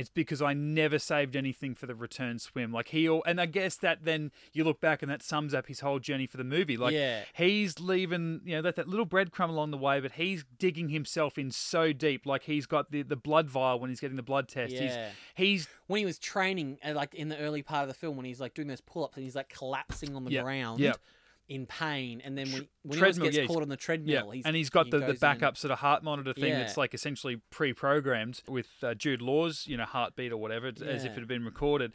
[0.00, 2.72] it's because I never saved anything for the return swim.
[2.72, 5.80] Like he, and I guess that then you look back and that sums up his
[5.80, 6.76] whole journey for the movie.
[6.76, 7.22] Like Yeah.
[7.34, 11.38] he's leaving, you know, that, that little breadcrumb along the way, but he's digging himself
[11.38, 12.26] in so deep.
[12.26, 14.72] Like he's got the, the blood vial when he's getting the blood test.
[14.72, 15.10] Yeah.
[15.34, 18.16] He's, he's when he was training, uh, like in the early part of the film,
[18.16, 20.98] when he's like doing those pull-ups and he's like collapsing on the Yep, ground yep.
[21.50, 24.30] In pain, and then when, when he almost yeah, gets caught on the yeah, treadmill,
[24.30, 26.52] he's, and he's got he the, the goes in backup sort of heart monitor thing
[26.52, 26.58] Yeah.
[26.58, 31.12] that's like essentially pre-programmed with uh, Jude Law's, you know, heartbeat or whatever, as if
[31.12, 31.92] it had been recorded.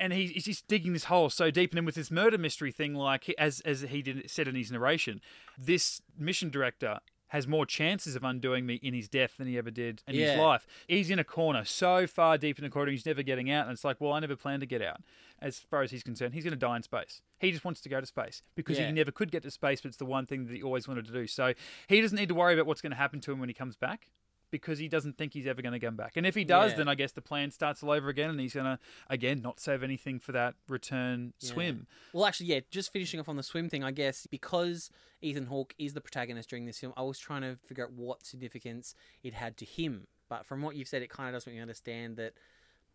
[0.00, 2.72] And he, he's just digging this hole so deep, and then with this murder mystery
[2.72, 5.20] thing, like as as he did said in his narration,
[5.56, 6.98] this mission director
[7.28, 10.38] has more chances of undoing me in his death than he ever did in his
[10.38, 10.66] life.
[10.86, 13.72] He's in a corner so far deep in the corner, he's never getting out, and
[13.72, 15.02] it's like, well, I never planned to get out.
[15.40, 17.20] As far as he's concerned, he's going to die in space.
[17.38, 18.86] He just wants to go to space because Yeah.
[18.86, 21.04] he never could get to space, but it's the one thing that he always wanted
[21.06, 21.26] to do.
[21.26, 21.54] So
[21.86, 23.76] he doesn't need to worry about what's going to happen to him when he comes
[23.76, 24.08] back
[24.50, 26.16] because he doesn't think he's ever going to come back.
[26.16, 26.78] And if he does, Yeah.
[26.78, 28.78] then I guess the plan starts all over again, and he's going to
[29.08, 31.52] again not save anything for that return Yeah.
[31.52, 31.86] swim.
[32.12, 34.90] Well, actually, yeah, just finishing off on the swim thing, I guess, because
[35.20, 38.24] Ethan Hawke is the protagonist during this film, I was trying to figure out what
[38.24, 40.06] significance it had to him.
[40.28, 42.34] But from what you've said, it kind of does make me understand that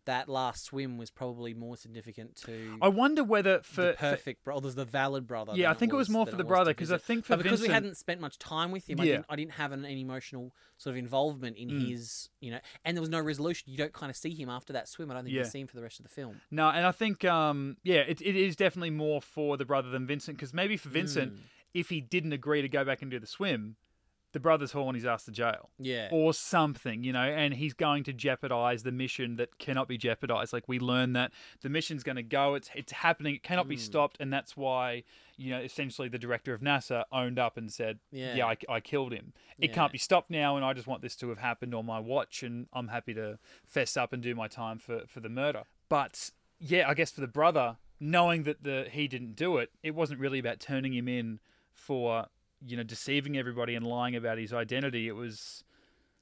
[0.06, 4.44] that last swim was probably more significant to I wonder whether for, the for perfect
[4.44, 5.52] brother, the valid brother.
[5.54, 7.60] Yeah, I think it was more for the brother because I think for but because
[7.60, 9.12] we hadn't spent much time with him, I Yeah.
[9.12, 11.88] didn't, I didn't have an, any emotional sort of involvement in Mm.
[11.88, 13.70] his, you know, and there was no resolution.
[13.70, 15.10] You don't kind of see him after that swim.
[15.10, 15.42] I don't think Yeah.
[15.42, 16.40] you see him for the rest of the film.
[16.50, 20.06] no, and I think um yeah, it, it is definitely more for the brother than
[20.06, 21.38] Vincent because maybe for Vincent, Mm.
[21.72, 23.76] if he didn't agree to go back and do the swim,
[24.34, 25.70] the brother's his ass to jail.
[25.78, 26.08] Yeah.
[26.12, 30.52] or something, you know, and he's going to jeopardize the mission that cannot be jeopardized.
[30.52, 31.30] Like we learn that
[31.62, 33.80] the mission's going to go, it's it's happening, it cannot be Mm.
[33.80, 35.04] stopped, and that's why
[35.36, 38.34] you know essentially the director of NASA owned up and said, Yeah.
[38.34, 39.32] "Yeah, I, I killed him.
[39.58, 39.74] It Yeah.
[39.76, 42.42] can't be stopped now, and I just want this to have happened on my watch,
[42.42, 46.30] and I'm happy to fess up and do my time for for the murder." But
[46.58, 50.18] yeah, I guess for the brother, knowing that the he didn't do it, it wasn't
[50.18, 51.38] really about turning him in
[51.72, 52.26] for
[52.66, 55.08] you know deceiving everybody and lying about his identity.
[55.08, 55.64] It was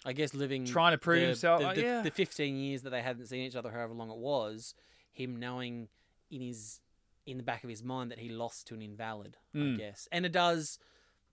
[0.05, 2.03] I guess living Trying to prove the, himself, The, the, yeah.
[2.03, 4.75] the 15 years that they hadn't seen each other, however long it was,
[5.13, 5.89] him knowing
[6.31, 6.81] in his
[7.25, 9.77] in the back of his mind that he lost to an invalid, I Mm.
[9.79, 10.79] guess, and it does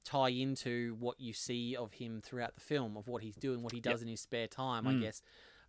[0.05, 3.73] tie into what you see of him throughout the film of what he's doing, what
[3.73, 5.01] he does in his spare time, I Mm.
[5.01, 5.21] guess.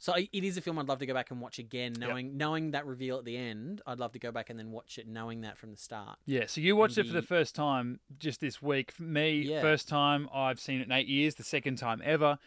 [0.02, 2.70] So it is a film I'd love to go back and watch again, knowing knowing
[2.70, 3.82] that reveal at the end.
[3.86, 6.18] I'd love to go back and then watch it, knowing that from the start.
[6.24, 8.92] Yeah, so you watched it for the- first time just this week.
[8.92, 9.60] For me, Yeah.
[9.60, 12.38] first time I've seen it in eight years, the second time ever.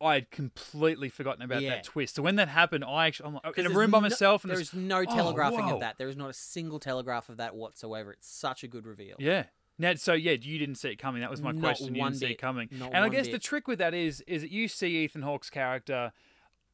[0.00, 1.70] I had completely forgotten about Yeah.
[1.76, 2.14] that twist.
[2.16, 4.50] So when that happened, I actually I'm like, in a room by no- myself, and
[4.50, 5.74] there there's no Oh, telegraphing whoa.
[5.74, 5.98] of that.
[5.98, 8.12] There is not a single telegraph of that whatsoever.
[8.12, 9.16] It's such a good reveal.
[9.18, 9.44] yeah.
[9.76, 11.20] Now, so yeah, you didn't see it coming.
[11.20, 11.94] That was my Not question.
[11.96, 12.68] You didn't see it coming.
[12.70, 15.50] Not and I guess the trick with that is, is that you see Ethan Hawke's
[15.50, 16.12] character,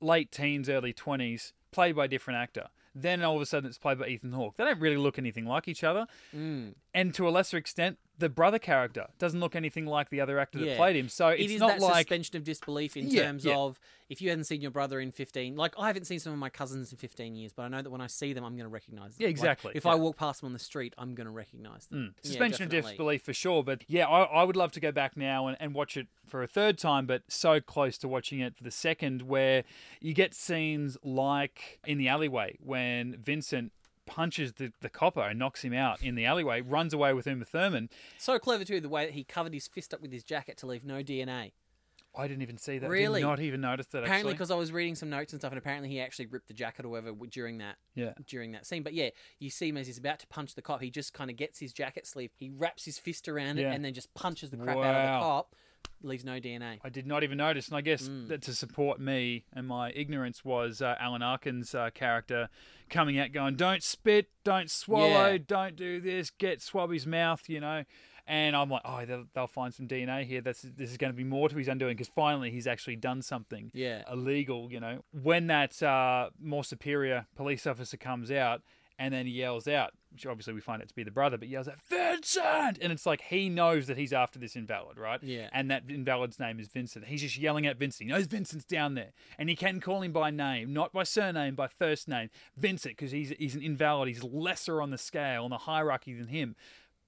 [0.00, 2.68] late teens, early twenties, played by a different actor.
[2.94, 4.56] Then all of a sudden, it's played by Ethan Hawke.
[4.56, 6.06] They don't really look anything like each other.
[6.34, 6.74] Mm.
[6.92, 10.58] and to a lesser extent, the brother character doesn't look anything like the other actor
[10.60, 11.08] that played him.
[11.08, 13.56] So it's it is not that like suspension of disbelief in Yeah, terms yeah.
[13.56, 16.38] of if you hadn't seen your brother in 15 like i haven't seen some of
[16.40, 18.64] my cousins in 15 years but i know that when i see them i'm going
[18.64, 19.92] to recognize them Yeah, Like, exactly, if yeah.
[19.92, 22.64] i walk past them on the street i'm going to recognize them Mm, Yeah, suspension
[22.64, 23.62] of disbelief for sure.
[23.62, 26.42] But yeah, I, I would love to go back now and, and watch it for
[26.42, 29.62] a third time, but so close to watching it for the second, where
[30.00, 33.72] you get scenes like in the alleyway when Vincent
[34.06, 37.44] punches the, the copper and knocks him out in the alleyway, runs away with Uma
[37.44, 37.88] Thurman.
[38.18, 40.66] so clever too the way that he covered his fist up with his jacket to
[40.66, 41.52] leave no dna
[42.12, 42.90] I didn't even see that.
[42.90, 43.20] Really?
[43.20, 44.02] Did not even notice that.
[44.02, 46.54] apparently because i was reading some notes and stuff and apparently he actually ripped the
[46.54, 48.14] jacket or whatever during that yeah.
[48.26, 50.80] during that scene but yeah you see him as he's about to punch the cop
[50.82, 53.72] he just kind of gets his jacket sleeve he wraps his fist around it Yeah.
[53.72, 55.54] and then just punches the crap out of the cop
[56.02, 58.28] leaves no dna I did not even notice, and I guess Mm.
[58.28, 62.48] that to support me and my ignorance was uh, Alan Arkin's uh, character
[62.88, 65.38] coming out going, "Don't spit, don't swallow, Yeah.
[65.46, 67.84] don't do this, get Swabby's mouth," you know.
[68.26, 70.40] And I'm like, oh, they'll, they'll find some DNA here.
[70.40, 73.22] That's this is going to be more to his undoing because finally he's actually done
[73.22, 74.70] something yeah illegal.
[74.70, 78.62] You know, when that uh, more superior police officer comes out
[79.00, 81.48] and then he yells out, which obviously we find it to be the brother, but
[81.48, 85.22] yells out Vincent, and it's like he knows that he's after this invalid, right?
[85.22, 85.48] Yeah.
[85.52, 87.06] And that invalid's name is Vincent.
[87.06, 88.08] He's just yelling at Vincent.
[88.08, 91.54] He knows Vincent's down there, and he can call him by name, not by surname,
[91.54, 94.08] by first name, Vincent, because he's he's an invalid.
[94.08, 96.56] He's lesser on the scale on the hierarchy than him.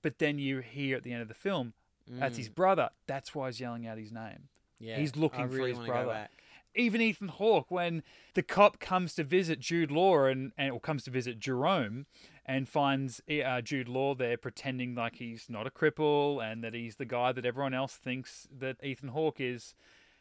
[0.03, 1.75] But then you hear at the end of the film,
[2.09, 2.91] that's his brother.
[3.07, 4.49] That's why he's yelling out his name.
[4.79, 6.29] yeah He's looking I for his brother.
[6.75, 8.03] Even Ethan Hawke, when
[8.35, 12.07] the cop comes to visit Jude Law and, and or comes to visit Jerome
[12.45, 16.97] and finds uh, Jude Law there pretending like he's not a cripple and that he's
[16.97, 19.75] the guy that everyone else thinks that Ethan Hawke is.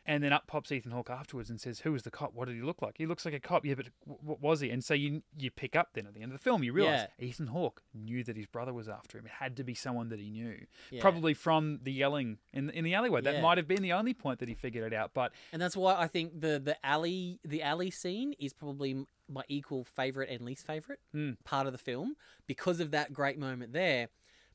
[0.05, 2.33] And then up pops Ethan Hawke afterwards and says, "Who was the cop?
[2.33, 2.95] What did he look like?
[2.97, 3.63] He looks like a cop.
[3.65, 6.31] Yeah, but what was he?" And so you you pick up then at the end
[6.31, 9.25] of the film, you realize Ethan Hawke knew that his brother was after him.
[9.27, 11.01] It had to be someone that he knew, Yeah.
[11.01, 13.21] probably from the yelling in in the alleyway.
[13.21, 13.41] That Yeah.
[13.41, 15.13] might have been the only point that he figured it out.
[15.13, 19.43] But And that's why I think the the alley the alley scene is probably my
[19.47, 21.37] equal favorite and least favorite Mm.
[21.45, 22.15] part of the film
[22.47, 24.09] because of that great moment there.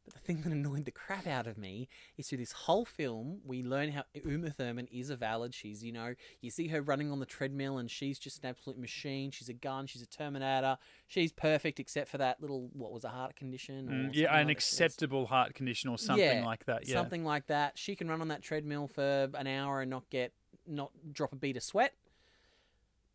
[0.07, 3.41] But the thing that annoyed the crap out of me is through this whole film,
[3.45, 5.53] we learn how Uma Thurman is a valid.
[5.53, 8.79] She's, you know, you see her running on the treadmill and she's just an absolute
[8.79, 9.33] machine.
[9.33, 9.89] She's a gun.
[9.89, 10.79] She's a Terminator.
[11.09, 13.89] She's perfect except for that little, what was a heart condition?
[13.89, 16.87] Or Mm, yeah, an like acceptable heart condition or something Yeah, like that.
[16.87, 16.95] Yeah.
[16.95, 17.77] Something like that.
[17.77, 20.33] She can run on that treadmill for an hour and not get
[20.69, 21.95] not drop a bead of sweat.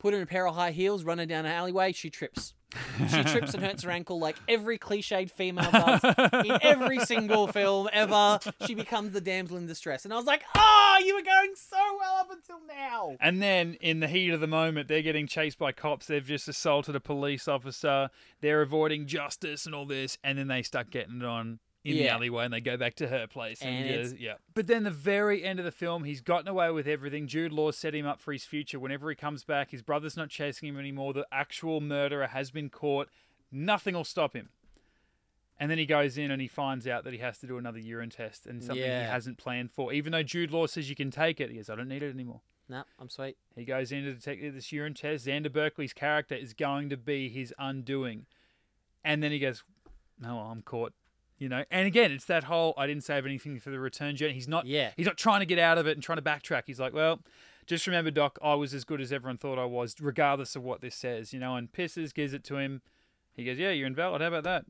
[0.02, 2.56] Put her in a pair of high heels, run her down an alleyway, she trips.
[2.98, 7.88] She trips and hurts her ankle like every cliched female does in every single film
[7.94, 8.40] ever.
[8.66, 10.04] She becomes the damsel in distress.
[10.04, 13.18] And I was like, oh, you were going so well up until now.
[13.20, 16.08] And then, in the heat of the moment, they're getting chased by cops.
[16.08, 18.10] They've just assaulted a police officer.
[18.40, 20.18] They're avoiding justice and all this.
[20.24, 23.08] And then they start getting it on in the alleyway and they go back to
[23.08, 23.62] her place.
[23.62, 24.34] And, And yeah, yeah.
[24.54, 27.28] But then, the very end of the film, he's gotten away with everything.
[27.28, 28.80] Jude Law set him up for his future.
[28.80, 31.14] Whenever he comes back, his brother's not chasing him anymore.
[31.14, 33.10] The actual murderer has been caught.
[33.52, 34.50] Nothing will stop him.
[35.60, 37.78] And then he goes in and he finds out that he has to do another
[37.78, 39.06] urine test and something Yeah.
[39.06, 39.94] he hasn't planned for.
[39.94, 42.12] Even though Jude Law says you can take it, he goes, I don't need it
[42.14, 42.42] anymore.
[42.68, 43.38] No, I'm sweet.
[43.56, 45.28] He goes in to take this urine test.
[45.28, 48.26] Xander Berkeley's character is going to be his undoing.
[49.04, 49.64] And then he goes,
[50.20, 50.94] No, I'm caught.
[51.42, 54.34] You know, and again, it's that whole I didn't save anything for the return journey.
[54.34, 54.92] He's not Yeah.
[54.96, 56.64] he's not trying to get out of it and trying to backtrack.
[56.68, 57.20] He's like, Well,
[57.66, 60.82] just remember, Doc, I was as good as everyone thought I was, regardless of what
[60.82, 62.84] this says, you know, and pisses, gives it to him.
[63.34, 64.22] He goes, Yeah, you're invalid.
[64.22, 64.66] How about that?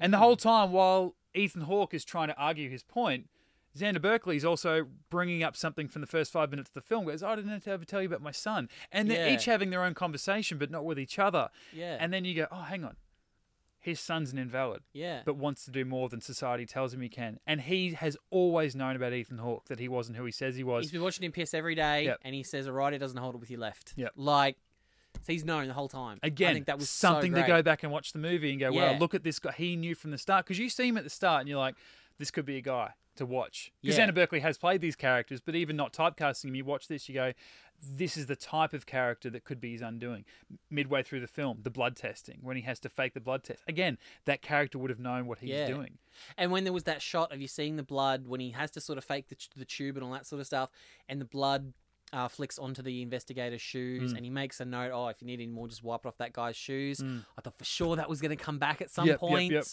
[0.00, 0.20] And the mm.
[0.20, 3.28] whole time while Ethan Hawke is trying to argue his point,
[3.78, 7.04] Xander Berkeley is also bringing up something from the first five minutes of the film.
[7.04, 9.36] Goes, "Oh, I didn't have to ever tell you about my son, and they're Yeah.
[9.36, 11.50] each having their own conversation, but not with each other.
[11.72, 11.98] Yeah.
[12.00, 12.96] And then you go, oh, hang on,
[13.86, 15.22] his son's an invalid, yeah.
[15.24, 18.74] but wants to do more than society tells him he can, and he has always
[18.74, 20.84] known about Ethan Hawke that he wasn't who he says he was.
[20.84, 22.18] He's been watching him piss every day, Yep.
[22.22, 24.12] and he says, "All right, it doesn't hold it with your left." Yep.
[24.16, 24.56] Like,
[25.22, 26.18] so he's known the whole time.
[26.24, 28.58] Again, I think that was so something to go back and watch the movie and
[28.58, 29.52] go, well, look at this guy.
[29.52, 31.76] He knew from the start because you see him at the start and you're like,
[32.18, 33.72] this could be a guy to watch.
[33.82, 34.06] Because Yeah.
[34.08, 37.14] Xander Berkeley has played these characters, but even not typecasting him, you watch this, you
[37.14, 37.32] go,
[37.82, 40.24] this is the type of character that could be his undoing.
[40.70, 43.62] Midway through the film, the blood testing, when he has to fake the blood test.
[43.68, 45.66] Again, that character would have known what he's Yeah.
[45.66, 45.98] doing.
[46.38, 48.80] And when there was that shot of you seeing the blood, when he has to
[48.80, 50.70] sort of fake the, the tube and all that sort of stuff,
[51.08, 51.74] and the blood
[52.12, 54.16] uh, flicks onto the investigator's shoes, Mm.
[54.16, 56.16] and he makes a note, oh, if you need any more, just wipe it off
[56.18, 57.02] that guy's shoes.
[57.02, 59.52] I thought for sure that was going to come back at some Yep, yep, point,
[59.52, 59.64] yep.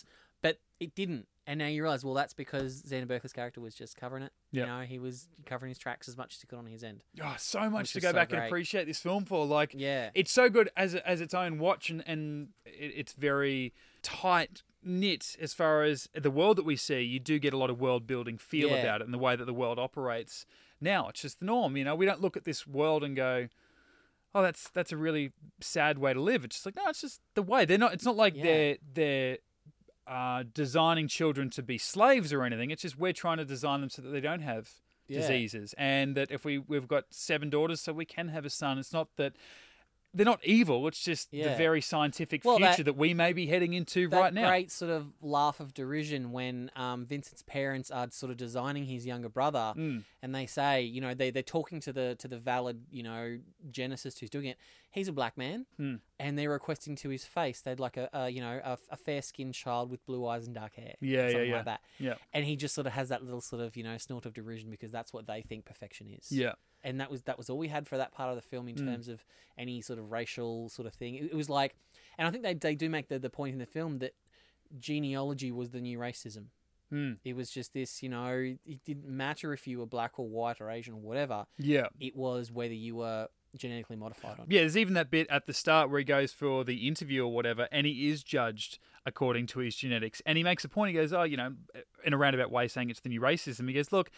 [0.42, 1.28] but it didn't.
[1.46, 4.32] And now you realize, well, that's because Xander Berkeley's character was just covering it.
[4.54, 4.66] Yep.
[4.66, 7.04] You know, he was covering his tracks as much as he could on his end.
[7.22, 9.46] Oh, so much to go so back and appreciate this film for.
[9.46, 10.12] Like, Yeah.
[10.14, 15.36] it's so good as as its own watch, and and it, it's very tight knit
[15.42, 17.02] as far as the world that we see.
[17.02, 18.76] You do get a lot of world building feel Yeah.
[18.78, 20.46] about it and the way that the world operates.
[20.80, 21.76] Now it's just the norm.
[21.76, 23.50] You know, we don't look at this world and go.
[24.36, 26.44] Oh, that's that's a really sad way to live.
[26.46, 27.94] It's just like no, it's just the way they're not.
[27.94, 28.44] It's not like Yeah.
[28.44, 29.38] they're they're
[30.08, 32.72] uh, designing children to be slaves or anything.
[32.72, 34.70] It's just we're trying to design them so that they don't have
[35.08, 35.20] Yeah.
[35.22, 38.78] diseases, and that if we we've got seven daughters, so we can have a son.
[38.80, 39.34] It's not that
[40.14, 40.88] they're not evil.
[40.88, 44.34] It's just the very scientific Well, future that- that, we may be heading into right
[44.34, 44.48] now.
[44.48, 49.06] great sort of laugh of derision when um, Vincent's parents are sort of designing his
[49.06, 50.04] younger brother, Mm.
[50.22, 53.40] and they say, you know, they they're talking to the to the valid, you know,
[53.72, 54.58] geneticist who's doing it.
[54.92, 56.00] He's a black man, Mm.
[56.20, 59.22] and they're requesting to his face they'd like a, a you know a, a fair
[59.24, 61.56] skinned child with blue eyes and dark hair, Yeah, yeah, yeah.
[61.56, 61.82] like that.
[61.98, 62.14] Yeah.
[62.34, 64.70] And he just sort of has that little sort of you know snort of derision
[64.70, 66.54] because that's what they think perfection is Yeah,
[66.84, 68.76] and that was that was all we had for that part of the film in
[68.76, 68.86] Mm.
[68.86, 69.26] terms of
[69.58, 71.16] any sort of racial sort of thing.
[71.16, 71.76] It, it was like,
[72.18, 74.14] and I think they they do make the the point in the film that
[74.80, 76.46] genealogy was the new racism.
[76.92, 77.18] Mm.
[77.24, 80.62] It was just this, you know, it didn't matter if you were black or white
[80.62, 81.46] or Asian or whatever.
[81.58, 81.88] yeah.
[82.00, 84.52] It was whether you were genetically modified or not.
[84.52, 87.32] Yeah, there's even that bit at the start where he goes for the interview or
[87.32, 90.22] whatever, and he is judged according to his genetics.
[90.26, 90.90] And he makes a point.
[90.90, 91.54] He goes, "Oh, you know,"
[92.04, 93.68] in a roundabout way, saying it's the new racism.
[93.68, 94.10] He goes, "Look,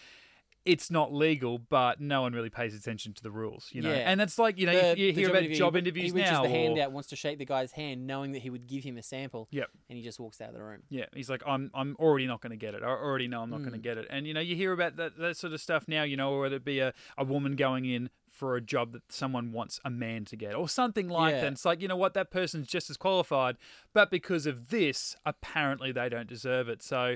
[0.65, 4.09] it's not legal, but no one really pays attention to the rules, you know." Yeah.
[4.09, 6.31] And that's like, you know, The- you, hear about interview, job he- interviews he reaches
[6.31, 6.41] now.
[6.43, 8.83] the hand or- out, wants to shake the guy's hand, knowing that he would give
[8.83, 9.47] him a sample.
[9.51, 9.69] Yep.
[9.89, 10.81] And he just walks out of the room.
[10.89, 12.83] Yeah, he's like, I'm, I'm already not going to get it.
[12.83, 13.83] I already know I'm not going to Mm.
[13.83, 14.07] get it.
[14.09, 16.03] And you know, you hear about that, that sort of stuff now.
[16.03, 19.53] You know, whether it be a, a woman going in for a job that someone
[19.53, 21.41] wants a man to get, or something like Yeah.
[21.41, 21.53] that.
[21.53, 23.55] It's like, you know what, that person's just as qualified,
[23.93, 26.81] but because of this, apparently they don't deserve it.
[26.83, 27.15] So.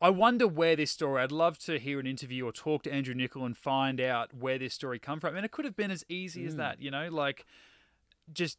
[0.00, 1.22] I wonder where this story.
[1.22, 4.58] I'd love to hear an interview or talk to Andrew Niccol and find out where
[4.58, 5.34] this story come from.
[5.34, 6.58] I And it could have been as easy as Mm.
[6.58, 7.44] that, you know, like
[8.32, 8.58] just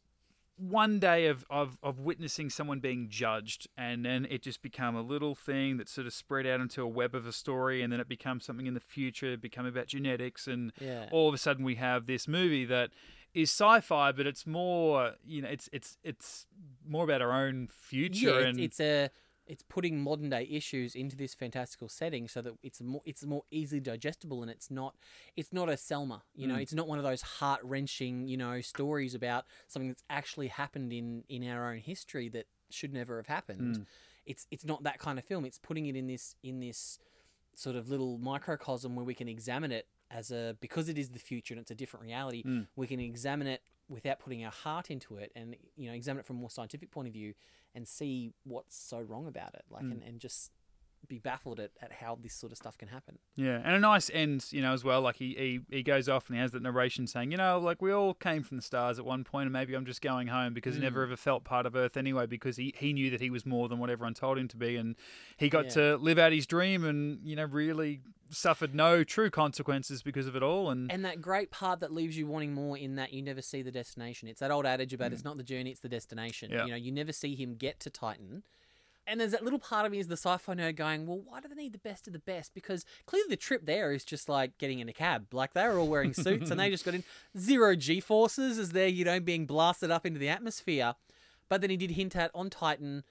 [0.58, 5.00] one day of, of, of witnessing someone being judged and then it just become a
[5.00, 7.98] little thing that sort of spread out into a web of a story and then
[7.98, 11.08] it becomes something in the future become about genetics and Yeah.
[11.10, 12.90] all of a sudden we have this movie that
[13.32, 16.46] is sci-fi but it's more you know it's it's it's
[16.86, 19.10] more about our own future yeah, and it's, it's a
[19.50, 23.42] it's putting modern day issues into this fantastical setting so that it's more it's more
[23.50, 24.94] easily digestible and it's not
[25.36, 26.62] it's not a Selma, you know, Mm.
[26.62, 30.92] it's not one of those heart wrenching you know stories about something that's actually happened
[30.92, 33.76] in in our own history that should never have happened.
[33.78, 33.86] Mm.
[34.24, 35.44] It's it's not that kind of film.
[35.44, 36.98] It's putting it in this in this
[37.54, 41.18] sort of little microcosm where we can examine it as a because it is the
[41.18, 42.44] future and it's a different reality.
[42.44, 42.68] Mm.
[42.76, 46.26] We can examine it without putting our heart into it and you know examine it
[46.26, 47.34] from a more scientific point of view
[47.74, 49.92] and see what's so wrong about it like mm.
[49.92, 50.50] and, and just
[51.10, 54.08] be baffled at, at how this sort of stuff can happen Yeah, and a nice
[54.14, 55.02] end, you know, as well.
[55.02, 55.34] Like he,
[55.68, 58.14] he he goes off and he has that narration saying, you know, like we all
[58.14, 60.80] came from the stars at one point, and maybe I'm just going home because he
[60.80, 61.08] never mm.
[61.08, 63.78] ever felt part of Earth anyway, because he, he knew that he was more than
[63.78, 64.96] what everyone told him to be, and
[65.36, 65.70] he got Yeah.
[65.70, 68.00] to live out his dream, and you know, really
[68.30, 70.70] suffered no true consequences because of it all.
[70.70, 73.62] And, and that great part that leaves you wanting more in that you never see
[73.62, 75.14] the destination it's that old adage about mm.
[75.14, 76.64] it's not the journey it's the destination Yeah.
[76.64, 78.44] you know you never see him get to titan
[79.10, 81.48] and there's that little part of me as the sci-fi nerd going, well, why do
[81.48, 82.54] they need the best of the best?
[82.54, 85.26] Because clearly the trip there is just like getting in a cab.
[85.32, 87.04] Like they were all wearing suits and they just got in
[87.38, 90.94] zero G forces as they're, you know, being blasted up into the atmosphere.
[91.48, 93.02] But then he did hint at on Titan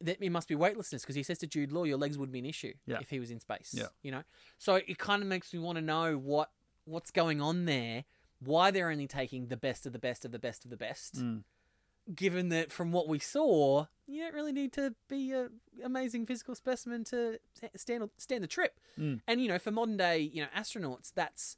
[0.00, 2.38] that it must be weightlessness because he says to Jude Law, your legs would be
[2.38, 2.98] an issue Yeah.
[3.00, 3.74] if he was in space.
[3.76, 3.86] Yeah.
[4.02, 4.22] You know?
[4.58, 6.50] So it kind of makes me want to know what
[6.84, 8.04] what's going on there,
[8.40, 11.16] why they're only taking the best of the best of the best of the best
[11.16, 11.44] Mm.
[12.12, 15.48] Given that from what we saw, you don't really need to be a
[15.84, 17.38] amazing physical specimen to
[17.76, 18.78] stand stand the trip.
[18.98, 19.20] Mm.
[19.26, 21.56] And you know, for modern day, you know, astronauts, that's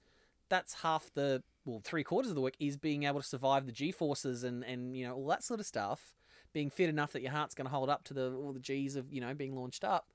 [0.48, 3.72] that's half the well, three quarters of the work is being able to survive the
[3.72, 6.14] G forces and and you know all that sort of stuff.
[6.52, 8.96] Being fit enough that your heart's going to hold up to the all the G's
[8.96, 10.08] of you know being launched up.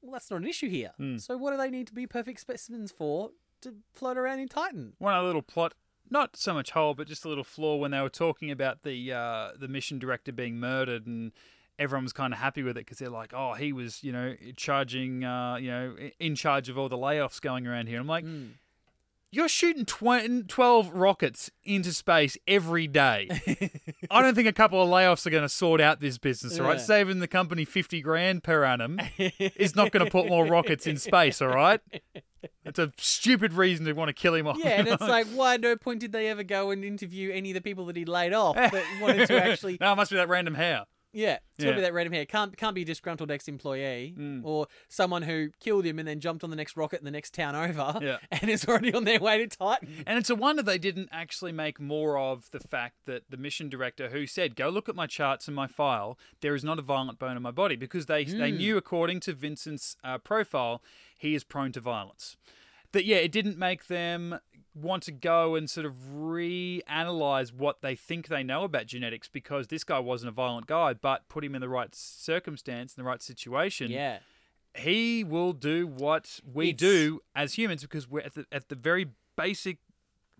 [0.00, 0.92] Well, that's not an issue here.
[0.98, 1.20] Mm.
[1.20, 3.30] So what do they need to be perfect specimens for
[3.60, 4.94] to float around in Titan?
[4.98, 5.74] one other little plot,
[6.10, 9.12] not so much hole, but just a little flaw when they were talking about the
[9.12, 11.32] uh, the mission director being murdered and.
[11.78, 14.34] Everyone was kind of happy with it because they're like, "Oh, he was, you know,
[14.54, 18.22] charging, uh, you know, in charge of all the layoffs going around here." I'm like,
[18.26, 18.50] Mm.
[19.32, 23.28] You're shooting tw- 12 rockets into space every day.
[24.10, 26.66] I don't think a couple of layoffs are going to sort out this business, all
[26.66, 26.78] right?
[26.78, 26.82] Yeah.
[26.82, 30.96] Saving the company 50 grand per annum is not going to put more rockets in
[30.96, 31.80] space, all right?
[32.64, 34.58] It's a stupid reason to want to kill him off.
[34.58, 37.54] Yeah, and it's like, why no point did they ever go and interview any of
[37.54, 40.28] the people that he'd laid off that wanted to actually, no, it must be that
[40.28, 40.86] random hair.
[41.12, 42.24] Yeah, it's gotta be that random hair.
[42.24, 44.44] Can't can't be a disgruntled ex-employee Mm.
[44.44, 47.34] or someone who killed him and then jumped on the next rocket in the next
[47.34, 48.18] town over, Yeah.
[48.30, 50.04] and is already on their way to Titan.
[50.06, 53.68] And it's a wonder they didn't actually make more of the fact that the mission
[53.68, 56.18] director who said, "Go look at my charts and my file.
[56.40, 59.32] There is not a violent bone in my body," because they they knew, according to
[59.32, 60.82] Vincent's uh, profile,
[61.18, 62.36] he is prone to violence.
[62.92, 64.40] That yeah, it didn't make them
[64.74, 69.66] want to go and sort of reanalyze what they think they know about genetics because
[69.68, 73.06] this guy wasn't a violent guy, but put him in the right circumstance, in the
[73.08, 74.18] right situation Yeah,
[74.76, 78.76] he will do what we It's- do as humans because we're at the, at the
[78.76, 79.78] very basic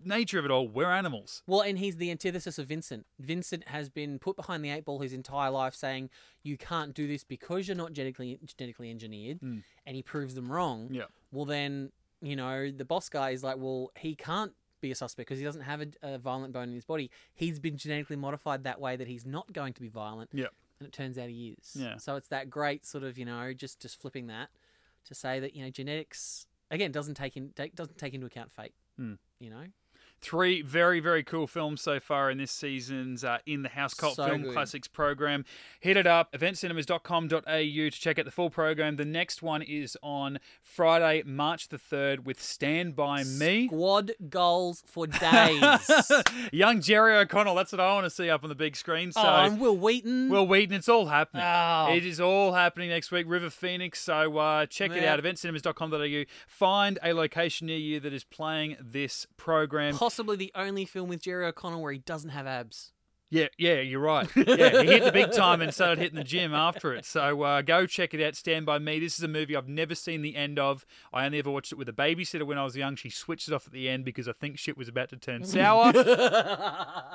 [0.03, 0.67] nature of it all.
[0.67, 1.43] We're animals.
[1.45, 3.05] well, and he's the antithesis of Vincent.
[3.19, 6.09] Vincent has been put behind the eight ball his entire life, saying
[6.41, 9.63] you can't do this because you're not genetically genetically engineered, Mm.
[9.85, 10.87] and he proves them wrong.
[10.91, 11.05] Yeah.
[11.31, 11.91] well then
[12.21, 15.45] you know the boss guy is like well he can't be a suspect because he
[15.45, 18.95] doesn't have a, a violent bone in his body he's been genetically modified that way
[18.95, 20.47] that he's not going to be violent Yeah.
[20.79, 21.97] and it turns out he is Yeah.
[21.97, 24.49] so it's that great sort of you know just just flipping that
[25.05, 28.51] to say that you know genetics again doesn't take in take, doesn't take into account
[28.51, 29.13] fate Hmm.
[29.39, 29.63] you know
[30.21, 34.15] Three very, very cool films so far in this season's uh, In the House Cult
[34.17, 34.53] So Film good.
[34.53, 35.45] Classics program.
[35.79, 38.97] Hit it up, eventcinemas.com.au to check out the full program.
[38.97, 43.65] The next one is on Friday, March the 3rd with Stand By Me.
[43.67, 45.63] squad goals for days
[46.51, 49.11] Young Jerry O'Connell, that's what I want to see up on the big screen.
[49.11, 51.43] So, oh and wil wheaton Wil Wheaton, it's all happening.
[51.45, 51.93] Oh.
[51.95, 53.25] It is all happening next week.
[53.27, 53.99] River Phoenix.
[54.01, 55.19] So uh, check it out.
[55.19, 56.23] Eventcinemas.com.au.
[56.47, 59.95] Find a location near you that is playing this program.
[59.95, 62.91] possibly the only film with jerry o'connell where he doesn't have abs
[63.31, 64.29] Yeah, yeah, you're right.
[64.51, 67.05] Yeah, he hit the big time and started hitting the gym after it.
[67.05, 68.35] So uh, go check it out.
[68.35, 68.99] Stand by me.
[68.99, 70.85] This is a movie I've never seen the end of.
[71.13, 72.95] I only ever watched it with a babysitter when I was young.
[72.95, 75.45] She switched it off at the end because I think shit was about to turn
[75.45, 75.93] sour.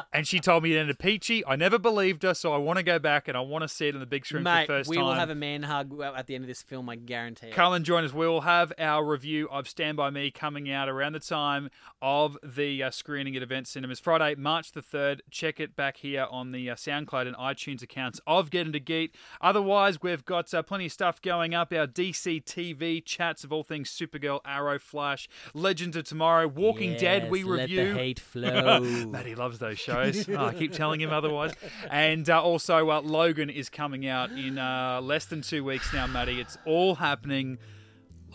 [0.13, 1.45] and she told me it ended peachy.
[1.47, 3.89] I never believed her, so I want to go back and I want to see
[3.89, 5.05] it on the big screen Mate, for the first we time.
[5.05, 7.55] We will have a man hug at the end of this film, I guarantee it.
[7.55, 8.15] Come and join us.
[8.15, 12.39] We will have our review of Stand By Me coming out around the time of
[12.43, 14.01] the uh, screening at Event Cinemas.
[14.01, 15.21] Friday, March the 3rd.
[15.31, 19.15] Check it back here on the uh, SoundCloud and iTunes accounts of Get Into Geek.
[19.41, 21.73] Otherwise, we've got uh, plenty of stuff going up.
[21.73, 27.31] Our DC TV chats of all things Supergirl, Arrow, Flash, Legends of Tomorrow, Walking Dead,
[27.31, 27.89] we Yes, let review.
[27.89, 28.81] the hate flow.
[28.81, 30.29] Matty loves those shows.
[30.29, 31.53] Oh, I keep telling him otherwise.
[31.91, 36.07] And uh, also, uh, Logan is coming out in uh, less than two weeks now,
[36.07, 36.41] Matty.
[36.41, 37.59] It's all happening.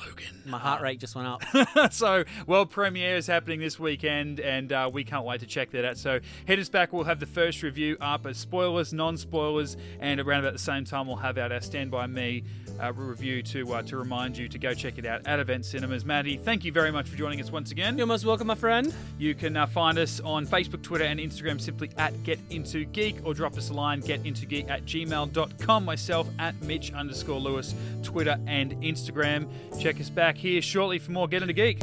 [0.06, 0.42] Logan.
[0.46, 1.44] My heart rate just went up.
[1.94, 5.86] so, world premiere is happening this weekend, and uh, we can't wait to check that
[5.86, 5.98] out.
[5.98, 6.94] So, head us back.
[6.94, 10.86] We'll have the first review up as spoilers, non spoilers, and around about the same
[10.86, 12.44] time, we'll have out our Stand By Me
[12.82, 16.06] uh, review to uh, to remind you to go check it out at Event Cinemas.
[16.06, 17.98] Maddie, thank you very much for joining us once again.
[17.98, 18.94] You're most welcome, my friend.
[19.18, 23.18] You can uh, find us on Facebook, Twitter, and Instagram simply at Get Into Geek,
[23.24, 25.86] or drop us a line getintogeek at gmail.com.
[25.86, 29.48] Myself at Mitch underscore Lewis, Twitter and Instagram.
[29.80, 31.80] Check us back here shortly for more Get Into Geek.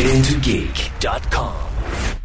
[0.00, 2.19] GetIntoGeek.com.